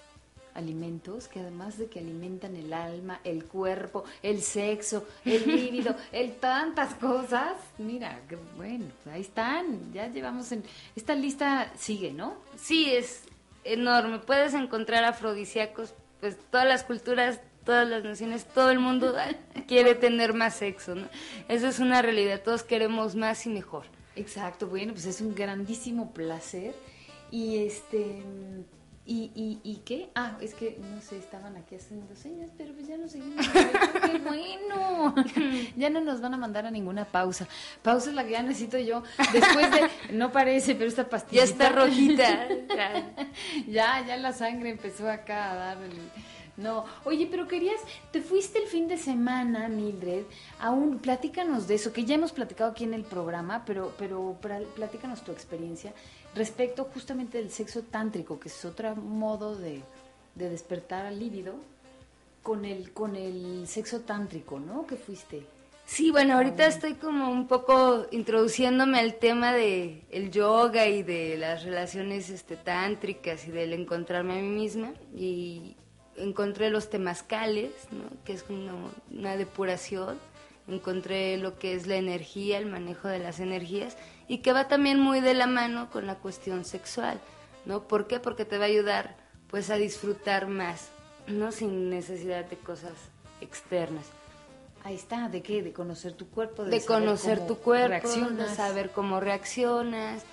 [0.53, 6.35] alimentos que además de que alimentan el alma, el cuerpo, el sexo, el líbido, el
[6.35, 7.55] tantas cosas.
[7.79, 8.21] Mira,
[8.59, 9.91] bueno, ahí están.
[9.95, 10.65] Ya llevamos en
[10.95, 12.35] esta lista sigue, ¿no?
[12.57, 13.23] Sí, es
[13.65, 14.19] enorme.
[14.19, 19.15] Puedes encontrar afrodisíacos, pues todas las culturas todas las naciones, todo el mundo
[19.69, 21.07] quiere tener más sexo, ¿no?
[21.49, 23.85] Eso es una realidad, todos queremos más y mejor.
[24.17, 26.75] Exacto, bueno, pues es un grandísimo placer.
[27.31, 28.23] Y este,
[29.05, 30.09] ¿Y, y, y qué?
[30.15, 33.47] Ah, es que, no sé, estaban aquí haciendo señas, pero pues ya no seguimos.
[33.53, 35.15] ¡Qué bueno!
[35.77, 37.47] ya no nos van a mandar a ninguna pausa.
[37.83, 39.03] Pausa es la que ya necesito yo.
[39.31, 41.45] Después de, no parece, pero esta pastilla.
[41.45, 42.49] Ya está rojita.
[43.67, 45.93] ya, ya la sangre empezó acá a dar el
[46.59, 47.81] no, oye, pero querías,
[48.11, 50.25] te fuiste el fin de semana, Mildred,
[50.59, 54.37] aún, platícanos de eso, que ya hemos platicado aquí en el programa, pero, pero
[54.75, 55.93] platícanos tu experiencia
[56.35, 59.83] respecto justamente del sexo tántrico, que es otro modo de,
[60.35, 61.55] de despertar al líbido
[62.43, 64.87] con el, con el sexo tántrico, ¿no?
[64.87, 65.47] Que fuiste.
[65.85, 71.39] Sí, bueno, ahorita estoy como un poco introduciéndome al tema de el yoga y de
[71.39, 75.77] las relaciones este, tántricas y del encontrarme a mí misma y
[76.19, 77.73] encontré los temazcales,
[78.25, 78.45] que es
[79.11, 80.19] una, depuración,
[80.67, 83.97] encontré lo que es la energía, el manejo de las energías,
[84.27, 87.21] y que va también muy de la mano con la cuestión sexual,
[87.65, 87.85] ¿no?
[87.85, 88.21] ¿Por qué?
[88.21, 89.17] Porque te va a ayudar
[89.49, 90.91] pues a disfrutar más,
[91.27, 91.53] ¿no?
[91.53, 92.93] Sin necesidad de cosas
[93.41, 94.05] externas.
[94.85, 95.63] Ahí está, ¿de qué?
[95.63, 100.25] De conocer tu cuerpo, de, conocer tu cuerpo, de saber cómo reaccionas,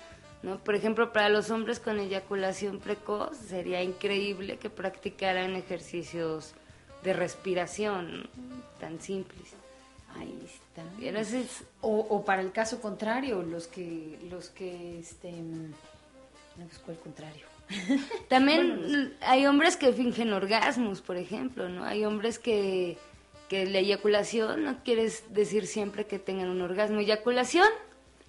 [0.42, 0.58] ¿no?
[0.58, 6.54] Por ejemplo, para los hombres con eyaculación precoz sería increíble que practicaran ejercicios
[7.02, 8.28] de respiración
[8.80, 9.54] tan simples.
[10.18, 10.82] Ahí está.
[11.80, 15.74] O, o, para el caso contrario, los que, los que, este, no,
[16.56, 17.46] pues cuál contrario.
[18.28, 21.84] También hay hombres que fingen orgasmos, por ejemplo, ¿no?
[21.84, 22.96] Hay hombres que,
[23.48, 27.00] que la eyaculación no quiere decir siempre que tengan un orgasmo.
[27.00, 27.68] Eyaculación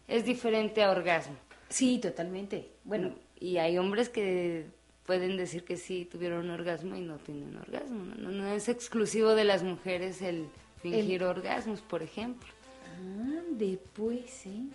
[0.07, 1.35] es diferente a orgasmo.
[1.69, 2.69] Sí, totalmente.
[2.83, 4.67] Bueno, y hay hombres que
[5.05, 8.03] pueden decir que sí tuvieron orgasmo y no tienen orgasmo.
[8.17, 10.47] No, no, es exclusivo de las mujeres el
[10.81, 12.47] fingir orgasmos, por ejemplo.
[12.83, 14.69] Ah, después, sí.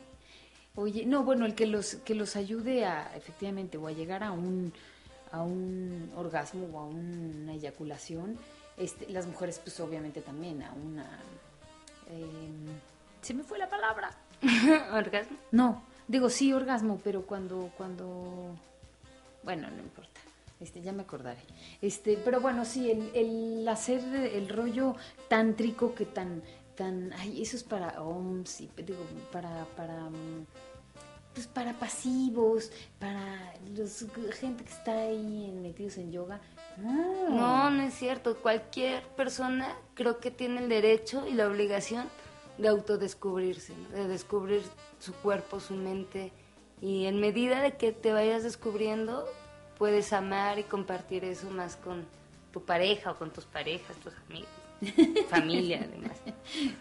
[0.74, 4.32] Oye, no, bueno, el que los que los ayude a efectivamente o a llegar a
[4.32, 4.72] un
[5.30, 8.38] a un orgasmo o a una eyaculación,
[8.76, 11.04] este, las mujeres pues obviamente también a una
[12.10, 12.66] em,
[13.20, 14.16] se me fue la palabra.
[14.92, 15.36] ¿Orgasmo?
[15.50, 18.56] No, Digo, sí, orgasmo, pero cuando, cuando,
[19.42, 20.20] bueno, no importa.
[20.60, 21.40] Este, ya me acordaré.
[21.80, 24.94] Este, pero bueno, sí, el, el hacer el rollo
[25.28, 26.42] tántrico que tan,
[26.76, 30.08] tan, ay, eso es para OMS, digo, para, para,
[31.34, 34.06] pues para pasivos, para los
[34.38, 36.40] gente que está ahí metidos en yoga.
[36.78, 38.36] No, no es cierto.
[38.36, 42.08] Cualquier persona creo que tiene el derecho y la obligación
[42.58, 44.62] de autodescubrirse, de descubrir
[44.98, 46.32] su cuerpo, su mente.
[46.80, 49.26] Y en medida de que te vayas descubriendo,
[49.78, 52.04] puedes amar y compartir eso más con
[52.52, 54.48] tu pareja o con tus parejas, tus amigos,
[55.28, 56.18] familia además.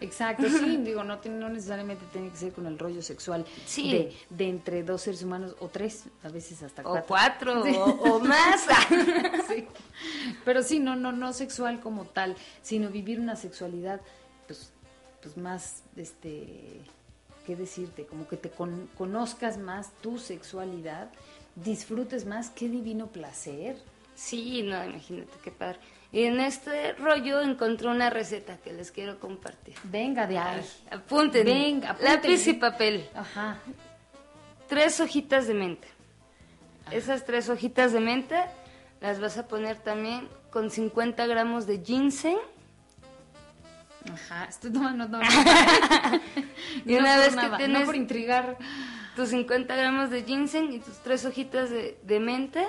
[0.02, 3.46] Exacto, sí, digo, no, no necesariamente tiene que ser con el rollo sexual
[3.76, 7.02] de, de, entre dos seres humanos o tres, a veces hasta cuatro.
[7.02, 8.68] O cuatro, o, más.
[9.48, 9.68] sí.
[10.44, 14.02] Pero sí, no, no, no sexual como tal, sino vivir una sexualidad
[15.22, 16.82] pues más, este,
[17.46, 18.06] ¿qué decirte?
[18.06, 18.52] Como que te
[18.98, 21.10] conozcas más tu sexualidad,
[21.56, 23.78] disfrutes más, qué divino placer.
[24.16, 25.80] Sí, no, imagínate qué padre.
[26.12, 29.76] Y en este rollo encontré una receta que les quiero compartir.
[29.86, 30.62] Venga, de ahí.
[30.90, 31.46] apunten.
[31.46, 33.10] Venga, Lápiz y papel.
[33.16, 33.60] Ajá.
[34.68, 35.88] Tres hojitas de menta.
[36.92, 38.52] Esas tres hojitas de menta
[39.00, 42.38] las vas a poner también con 50 gramos de ginseng
[44.12, 45.28] Ajá, estoy tomando nota.
[46.86, 48.58] y una por vez nada, que tienes no por intrigar.
[49.16, 52.64] tus 50 gramos de ginseng y tus tres hojitas de, de menta,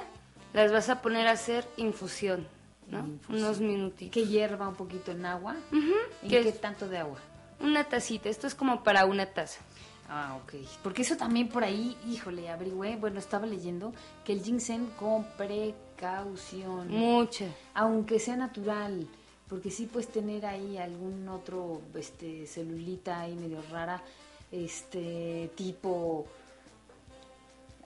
[0.52, 2.46] las vas a poner a hacer infusión,
[2.88, 3.08] ¿no?
[3.28, 4.12] Unos minutitos.
[4.12, 5.56] Que hierva un poquito en agua.
[5.72, 7.18] ¿En que qué es tanto de agua?
[7.60, 9.60] una tacita, esto es como para una taza.
[10.08, 10.54] Ah, ok.
[10.82, 16.88] Porque eso también por ahí, híjole, averigüé, bueno, estaba leyendo que el ginseng con precaución,
[16.88, 17.46] Mucha.
[17.72, 19.06] aunque sea natural,
[19.52, 24.02] porque sí puedes tener ahí algún otro este celulita ahí medio rara,
[24.50, 26.24] este tipo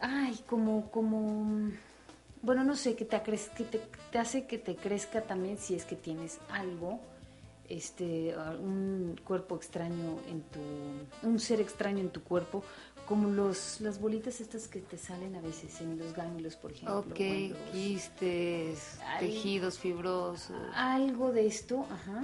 [0.01, 1.73] ay, como como
[2.43, 3.81] bueno, no sé, que te, que te,
[4.13, 7.01] te hace que te crezca también si es que tienes algo
[7.69, 10.61] este un cuerpo extraño en tu
[11.27, 12.63] un ser extraño en tu cuerpo
[13.07, 16.99] como los las bolitas estas que te salen a veces en los ganglios por ejemplo
[16.99, 17.19] Ok,
[17.51, 20.57] los- quistes, tejidos fibrosos.
[20.75, 22.23] algo de esto ajá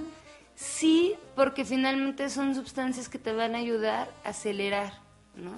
[0.55, 4.93] Sí, porque finalmente son sustancias que te van a ayudar a acelerar,
[5.35, 5.51] ¿no?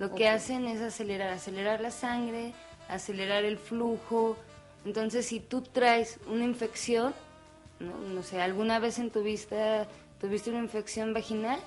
[0.00, 2.52] Lo que hacen es acelerar, acelerar la sangre,
[2.88, 4.36] acelerar el flujo.
[4.84, 7.14] Entonces, si tú traes una infección,
[7.78, 7.96] ¿no?
[7.98, 9.86] No sé, alguna vez en tu vista
[10.20, 11.60] tuviste una infección vaginal,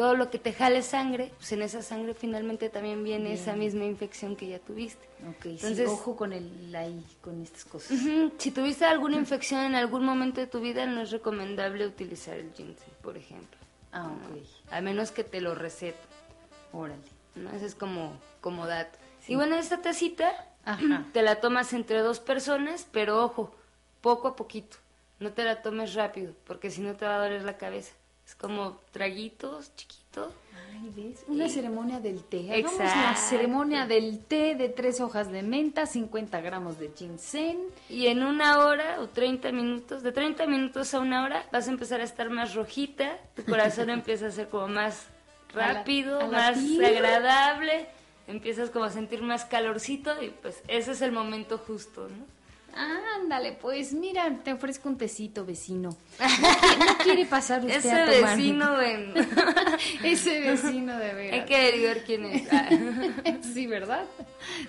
[0.00, 3.84] todo lo que te jale sangre, pues en esa sangre finalmente también viene esa misma
[3.84, 5.06] infección que ya tuviste.
[5.28, 7.90] Ok, sí, Entonces- ojo con el ahí, con estas cosas.
[8.00, 12.38] Ujú, Si tuviste alguna infección en algún momento de tu vida, no es recomendable utilizar
[12.38, 13.58] el ginseng, por ejemplo.
[13.92, 14.14] Ah, ¿no?
[14.38, 14.42] ok.
[14.70, 16.00] A menos que te lo receten.
[16.72, 17.02] Órale.
[17.34, 17.50] ¿no?
[17.50, 18.98] Ese es como, como dato.
[19.28, 20.32] Y bueno, esta tacita
[20.64, 21.04] Ajá.
[21.12, 23.54] te la tomas entre dos personas, pero ojo,
[24.00, 24.78] poco a poquito.
[25.18, 27.92] No te la tomes rápido, porque si no te va a doler la cabeza.
[28.30, 30.32] Es como traguitos chiquitos.
[30.72, 31.24] Ay, ¿ves?
[31.26, 32.46] Una ceremonia del té.
[32.52, 33.20] Hagamos la Exacto.
[33.28, 37.58] ceremonia del té de tres hojas de menta, 50 gramos de ginseng.
[37.88, 41.72] Y en una hora o 30 minutos, de 30 minutos a una hora, vas a
[41.72, 45.08] empezar a estar más rojita, tu corazón empieza a ser como más
[45.52, 47.88] A la- rápido, a más agradable,
[48.28, 52.24] empiezas como a sentir más calorcito y pues ese es el momento justo, ¿no?
[52.74, 55.90] Ándale, pues mira, te ofrezco un tecito, vecino.
[56.18, 58.36] No, qui- no quiere pasar usted Ese a tomar.
[58.36, 59.14] vecino, ven.
[60.04, 61.46] Ese vecino de Hay veras.
[61.46, 62.42] que averiguar quién es.
[63.54, 64.04] Sí, ¿verdad?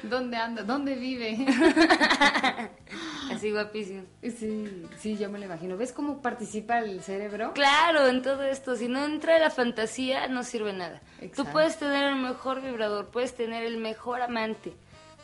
[0.03, 0.63] ¿Dónde anda?
[0.63, 1.45] ¿Dónde vive?
[3.31, 4.03] Así guapísimo.
[4.21, 5.77] Sí, sí, yo me lo imagino.
[5.77, 7.53] ¿Ves cómo participa el cerebro?
[7.53, 11.01] Claro, en todo esto, si no entra la fantasía, no sirve nada.
[11.21, 11.43] Exacto.
[11.45, 14.73] Tú puedes tener el mejor vibrador, puedes tener el mejor amante,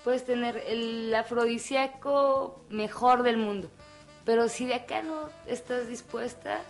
[0.08, 3.70] puedes tener el afrodisíaco mejor del mundo,
[4.24, 6.62] pero si de acá no estás dispuesta,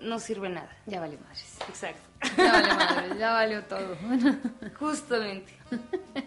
[0.00, 0.74] no sirve nada.
[0.86, 1.58] Ya vale madres.
[1.68, 2.00] Exacto.
[2.38, 3.94] Ya vale madres, ya valió todo.
[4.80, 5.52] Justamente.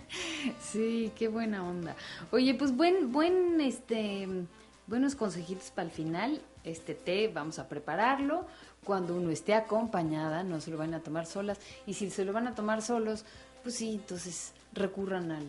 [0.59, 1.95] Sí, qué buena onda.
[2.29, 4.27] Oye, pues buen, buen, este,
[4.85, 6.43] buenos consejitos para el final.
[6.63, 8.45] Este té, vamos a prepararlo.
[8.83, 11.59] Cuando uno esté acompañada, no se lo van a tomar solas.
[11.87, 13.25] Y si se lo van a tomar solos,
[13.63, 15.47] pues sí, entonces recurran al,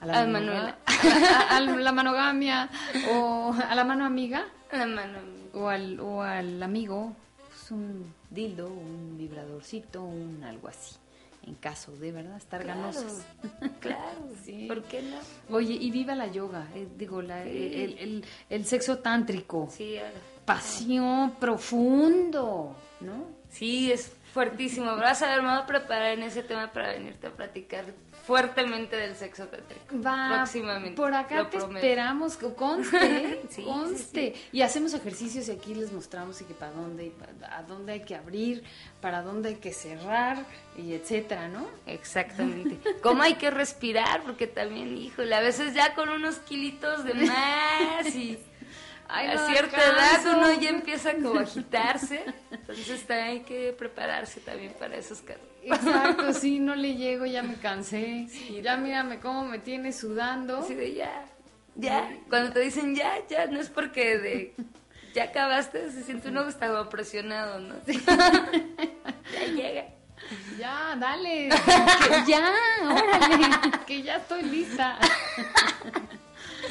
[0.00, 0.76] a la, Manuela.
[0.86, 2.68] a, la- a la manogamia
[3.12, 5.18] o a la mano amiga La mano.
[5.54, 7.14] o al, o al amigo,
[7.48, 10.96] pues un dildo, un vibradorcito, un algo así.
[11.46, 13.22] En caso de verdad estar Claro, ganosos.
[13.80, 14.20] claro.
[14.44, 14.66] Sí.
[14.68, 15.54] ¿Por qué no?
[15.56, 19.68] Oye, y viva la yoga, eh, digo, la- el, el- el sexo tántrico.
[19.70, 20.10] Sí, ahora.
[20.44, 23.24] Pasión profundo, ¿no?
[23.50, 24.96] Sí, es fuertísimo.
[24.96, 27.84] Vas a ver, me voy a preparar en ese tema para venirte a platicar
[28.26, 30.00] fuertemente del sexo tántrico.
[30.00, 30.96] Va, próximamente.
[30.96, 31.78] por acá lo te prometo.
[31.78, 34.34] esperamos, conste, Sí, conste.
[34.52, 37.12] Y hacemos ejercicios y aquí les mostramos y que para dónde, y
[37.50, 38.62] a dónde hay que abrir,
[39.00, 40.44] para dónde hay que cerrar
[40.76, 41.66] y etcétera, ¿no?
[41.86, 42.78] Exactamente.
[43.02, 44.22] ¿Cómo hay que respirar?
[44.22, 48.38] Porque también, híjole, a veces ya con unos kilitos de más y
[49.12, 52.24] Ay, a cierta edad uno ya empieza como a agitarse.
[52.50, 55.42] Entonces también hay que prepararse también para esos casos.
[55.62, 58.26] Exacto, sí, no le llego, ya me cansé.
[58.62, 60.58] ya mírame cómo me tiene sudando.
[60.58, 61.24] Así de ya,
[61.74, 62.08] ya.
[62.28, 64.54] Cuando te dicen ya, ya, no es porque de
[65.14, 67.74] ya acabaste, se siente uno que está presionado, ¿no?
[67.86, 69.86] ya llega.
[70.58, 71.48] Ya, dale.
[71.48, 72.52] que ya,
[72.84, 73.46] órale,
[73.86, 74.98] que ya estoy lista.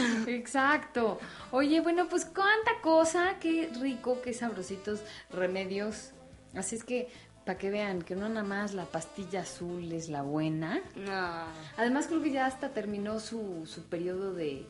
[0.28, 1.20] Exacto.
[1.52, 6.12] Oye, bueno, pues cuánta cosa, qué rico, qué sabrositos remedios.
[6.56, 7.10] Así es que,
[7.46, 10.82] para que vean que no nada más la pastilla azul es la buena.
[10.96, 11.46] No.
[11.78, 14.66] Además, creo que ya hasta terminó su, su periodo de,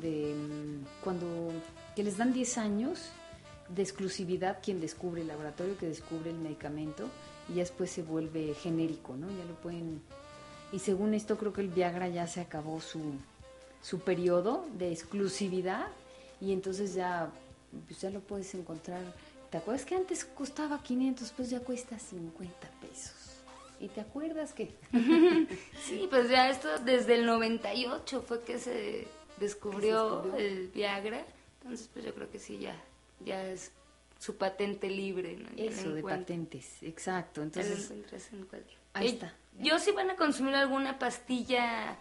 [0.00, 1.52] de mm, cuando
[1.94, 3.10] que les dan 10 años
[3.68, 7.08] de exclusividad quien descubre el laboratorio que descubre el medicamento
[7.48, 9.28] y ya después se vuelve genérico, ¿no?
[9.28, 10.02] Ya lo pueden
[10.72, 13.14] y según esto creo que el Viagra ya se acabó su
[13.82, 15.86] su periodo de exclusividad
[16.40, 17.30] y entonces ya
[17.86, 19.00] pues ya lo puedes encontrar
[19.50, 23.14] ¿Te acuerdas que antes costaba 500, pues ya cuesta 50 pesos?
[23.78, 24.74] ¿Y te acuerdas que?
[25.82, 29.06] sí, pues ya esto desde el 98 fue que se
[29.38, 30.36] descubrió, se descubrió?
[30.36, 31.24] el Viagra.
[31.62, 32.74] Entonces, pues yo creo que sí, ya,
[33.24, 33.70] ya es
[34.18, 35.36] su patente libre.
[35.36, 35.48] ¿no?
[35.56, 37.42] Eso, de patentes, exacto.
[37.42, 38.46] Entonces, en
[38.94, 39.34] ahí está.
[39.58, 41.96] Yo sí van a consumir alguna pastilla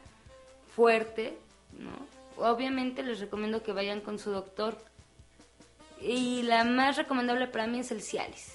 [0.76, 1.38] fuerte,
[1.80, 2.15] ¿no?
[2.38, 4.78] Obviamente les recomiendo que vayan con su doctor.
[6.01, 8.53] Y la más recomendable para mí es el Cialis.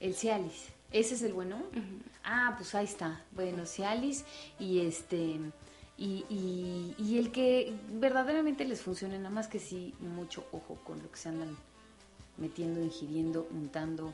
[0.00, 0.68] El Cialis.
[0.90, 1.62] ¿Ese es el bueno?
[2.24, 3.24] Ah, pues ahí está.
[3.32, 4.24] Bueno, Cialis
[4.58, 5.40] y este...
[5.98, 11.00] Y, y, y, el que verdaderamente les funcione, nada más que sí, mucho ojo con
[11.00, 11.56] lo que se andan
[12.38, 14.12] metiendo, ingiriendo, untando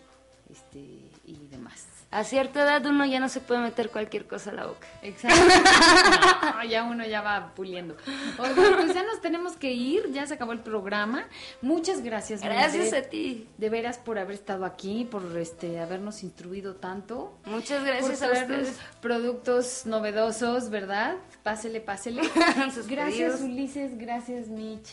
[0.51, 0.79] este,
[1.25, 1.87] y demás.
[2.11, 4.87] A cierta edad uno ya no se puede meter cualquier cosa a la boca.
[5.03, 5.39] Exacto.
[6.59, 7.97] No, ya uno ya va puliendo.
[8.39, 11.25] Oigan, pues ya nos tenemos que ir, ya se acabó el programa.
[11.63, 12.41] Muchas gracias.
[12.41, 13.47] Gracias a ti.
[13.59, 17.39] De veras por haber estado aquí, por este habernos instruido tanto.
[17.45, 18.79] Muchas gracias a ustedes.
[19.01, 21.17] Productos novedosos, ¿verdad?
[21.43, 22.23] Pásele, pásele.
[22.89, 24.89] gracias Ulises, gracias Mitch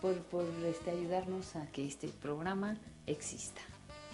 [0.00, 2.76] por, por este, ayudarnos a que este programa
[3.06, 3.60] exista.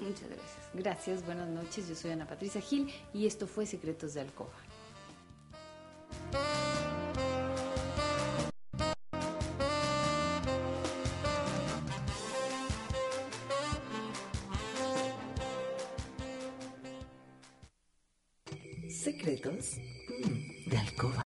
[0.00, 0.70] Muchas gracias.
[0.74, 1.88] Gracias, buenas noches.
[1.88, 4.52] Yo soy Ana Patricia Gil y esto fue Secretos de Alcoba.
[18.88, 19.76] Secretos
[20.66, 21.22] de Alcoba.